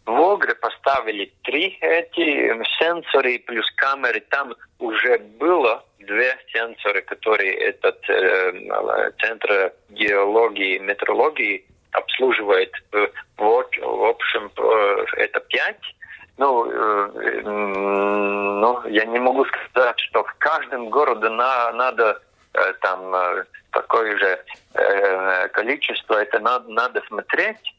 в 0.04 0.20
Огре 0.20 0.56
поставили 0.56 1.32
три 1.44 1.78
эти 1.80 2.60
сенсоры 2.76 3.38
плюс 3.38 3.70
камеры. 3.76 4.18
Там 4.30 4.56
уже 4.80 5.18
было 5.38 5.84
две 6.00 6.36
сенсоры, 6.52 7.02
которые 7.02 7.54
этот 7.54 8.00
э, 8.10 9.12
центр 9.20 9.74
геологии 9.90 10.74
и 10.74 10.80
метрологии 10.80 11.64
обслуживает. 11.92 12.72
В, 12.90 13.10
в 13.38 14.04
общем, 14.08 14.50
э, 14.56 15.04
это 15.18 15.38
пять. 15.38 15.94
Ну, 16.38 16.70
э, 16.70 17.42
ну, 17.44 18.86
я 18.86 19.04
не 19.04 19.18
могу 19.18 19.44
сказать, 19.46 19.98
что 20.00 20.24
в 20.24 20.34
каждом 20.38 20.88
городе 20.90 21.28
на, 21.28 21.72
надо 21.72 22.22
э, 22.54 22.72
там 22.80 23.14
э, 23.14 23.44
такое 23.70 24.16
же 24.18 24.44
э, 24.74 25.48
количество, 25.48 26.14
это 26.14 26.38
надо, 26.38 26.70
надо 26.70 27.02
смотреть. 27.08 27.74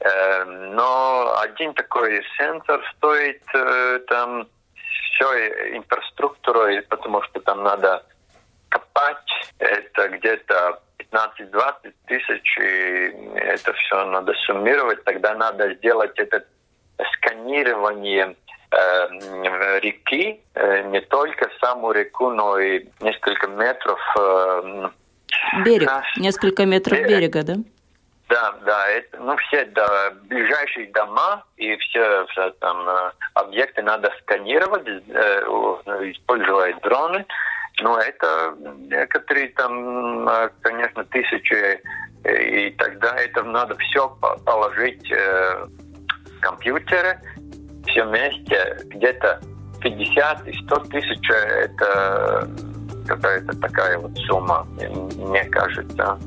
Э, 0.00 0.44
но 0.44 1.38
один 1.40 1.72
такой 1.74 2.22
сенсор 2.36 2.82
стоит 2.96 3.42
э, 3.54 4.00
там 4.08 4.46
все 4.84 5.48
инфраструктурой, 5.76 6.82
потому 6.82 7.22
что 7.22 7.40
там 7.40 7.62
надо 7.62 8.04
копать, 8.68 9.52
это 9.58 10.08
где-то 10.08 10.80
15-20 10.98 11.94
тысяч, 12.06 12.58
и 12.58 13.14
это 13.36 13.72
все 13.72 14.04
надо 14.06 14.34
суммировать, 14.46 15.04
тогда 15.04 15.34
надо 15.34 15.72
сделать 15.74 16.18
это 16.18 16.44
сканирование 17.14 18.36
э, 18.70 19.78
реки, 19.80 20.40
э, 20.54 20.82
не 20.90 21.00
только 21.00 21.50
саму 21.60 21.92
реку, 21.92 22.30
но 22.30 22.58
и 22.58 22.86
несколько 23.00 23.46
метров. 23.48 24.00
Э, 24.18 24.88
Берег, 25.64 25.90
несколько 26.16 26.64
метров 26.64 26.98
берег. 26.98 27.08
берега, 27.08 27.42
да? 27.42 27.54
Да, 28.28 28.54
да, 28.64 28.88
это, 28.88 29.18
ну 29.18 29.36
все 29.36 29.66
да, 29.66 30.12
ближайшие 30.24 30.86
дома 30.92 31.44
и 31.56 31.76
все, 31.76 32.26
все 32.30 32.50
там 32.52 32.88
объекты 33.34 33.82
надо 33.82 34.10
сканировать, 34.22 34.86
э, 34.86 35.40
используя 36.12 36.74
дроны. 36.82 37.26
Но 37.80 37.98
это 37.98 38.54
некоторые 38.88 39.48
там, 39.48 40.30
конечно, 40.60 41.04
тысячи, 41.06 41.80
и 42.24 42.70
тогда 42.78 43.16
это 43.16 43.42
надо 43.42 43.76
все 43.78 44.08
положить 44.46 45.10
э, 45.10 45.66
компьютеры, 46.44 47.18
все 47.86 48.04
вместе, 48.04 48.76
где-то 48.86 49.40
50 49.80 50.48
и 50.48 50.52
100 50.52 50.76
тысяч, 50.90 51.30
это 51.30 52.48
какая-то 53.06 53.58
такая 53.60 53.98
вот 53.98 54.16
сумма, 54.18 54.66
мне 55.16 55.44
кажется. 55.44 56.18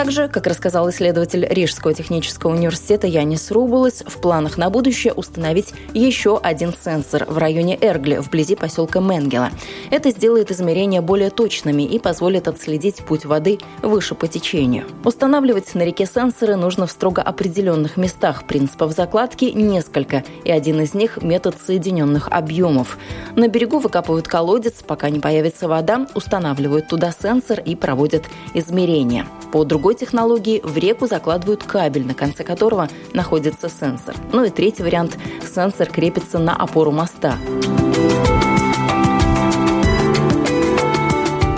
Также, 0.00 0.28
как 0.28 0.46
рассказал 0.46 0.88
исследователь 0.88 1.46
Рижского 1.46 1.92
технического 1.92 2.52
университета 2.52 3.06
Янис 3.06 3.50
Рубулес, 3.50 4.02
в 4.06 4.18
планах 4.18 4.56
на 4.56 4.70
будущее 4.70 5.12
установить 5.12 5.74
еще 5.92 6.38
один 6.38 6.72
сенсор 6.72 7.26
в 7.28 7.36
районе 7.36 7.76
Эргли, 7.78 8.16
вблизи 8.16 8.54
поселка 8.56 9.00
Менгела. 9.00 9.50
Это 9.90 10.10
сделает 10.10 10.50
измерения 10.50 11.02
более 11.02 11.28
точными 11.28 11.82
и 11.82 11.98
позволит 11.98 12.48
отследить 12.48 13.04
путь 13.04 13.26
воды 13.26 13.58
выше 13.82 14.14
по 14.14 14.26
течению. 14.26 14.86
Устанавливать 15.04 15.74
на 15.74 15.82
реке 15.82 16.06
сенсоры 16.06 16.56
нужно 16.56 16.86
в 16.86 16.90
строго 16.90 17.20
определенных 17.20 17.98
местах. 17.98 18.46
Принципов 18.46 18.92
закладки 18.92 19.52
несколько, 19.54 20.24
и 20.46 20.50
один 20.50 20.80
из 20.80 20.94
них– 20.94 21.18
метод 21.22 21.56
соединенных 21.66 22.28
объемов. 22.30 22.96
На 23.36 23.48
берегу 23.48 23.80
выкапывают 23.80 24.26
колодец, 24.26 24.76
пока 24.82 25.10
не 25.10 25.20
появится 25.20 25.68
вода, 25.68 26.06
устанавливают 26.14 26.88
туда 26.88 27.12
сенсор 27.12 27.60
и 27.60 27.76
проводят 27.76 28.24
измерения. 28.54 29.26
По 29.52 29.64
другой 29.64 29.89
другой 29.90 30.06
технологии 30.06 30.60
в 30.62 30.76
реку 30.78 31.08
закладывают 31.08 31.64
кабель, 31.64 32.06
на 32.06 32.14
конце 32.14 32.44
которого 32.44 32.88
находится 33.12 33.68
сенсор. 33.68 34.14
Ну 34.32 34.44
и 34.44 34.50
третий 34.50 34.84
вариант– 34.84 35.18
сенсор 35.54 35.88
крепится 35.88 36.38
на 36.38 36.54
опору 36.54 36.92
моста. 36.92 37.36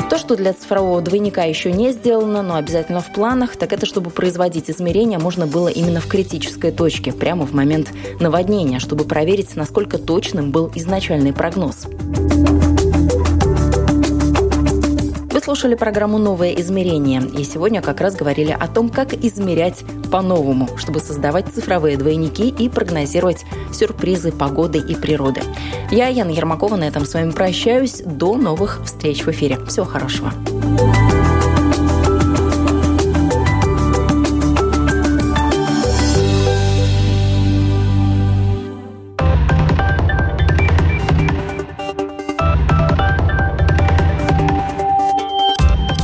То, 0.08 0.16
что 0.16 0.36
для 0.36 0.54
цифрового 0.54 1.02
двойника 1.02 1.44
еще 1.44 1.72
не 1.72 1.92
сделано, 1.92 2.42
но 2.42 2.54
обязательно 2.54 3.02
в 3.02 3.12
планах, 3.12 3.56
так 3.56 3.74
это 3.74 3.84
чтобы 3.84 4.08
производить 4.08 4.70
измерения 4.70 5.18
можно 5.18 5.46
было 5.46 5.68
именно 5.68 6.00
в 6.00 6.06
критической 6.06 6.70
точке, 6.70 7.12
прямо 7.12 7.44
в 7.44 7.52
момент 7.52 7.90
наводнения, 8.18 8.78
чтобы 8.78 9.04
проверить, 9.04 9.56
насколько 9.56 9.98
точным 9.98 10.52
был 10.52 10.70
изначальный 10.74 11.34
прогноз 11.34 11.86
слушали 15.42 15.74
программу 15.74 16.18
«Новое 16.18 16.52
измерение». 16.52 17.22
И 17.36 17.44
сегодня 17.44 17.82
как 17.82 18.00
раз 18.00 18.14
говорили 18.14 18.56
о 18.58 18.68
том, 18.68 18.88
как 18.88 19.12
измерять 19.12 19.84
по-новому, 20.10 20.68
чтобы 20.76 21.00
создавать 21.00 21.46
цифровые 21.52 21.96
двойники 21.96 22.48
и 22.48 22.68
прогнозировать 22.68 23.44
сюрпризы 23.72 24.32
погоды 24.32 24.78
и 24.78 24.94
природы. 24.94 25.42
Я, 25.90 26.08
Яна 26.08 26.30
Ермакова, 26.30 26.76
на 26.76 26.84
этом 26.84 27.04
с 27.04 27.14
вами 27.14 27.30
прощаюсь. 27.30 28.02
До 28.04 28.36
новых 28.36 28.82
встреч 28.84 29.24
в 29.24 29.30
эфире. 29.30 29.58
Всего 29.66 29.86
хорошего. 29.86 30.32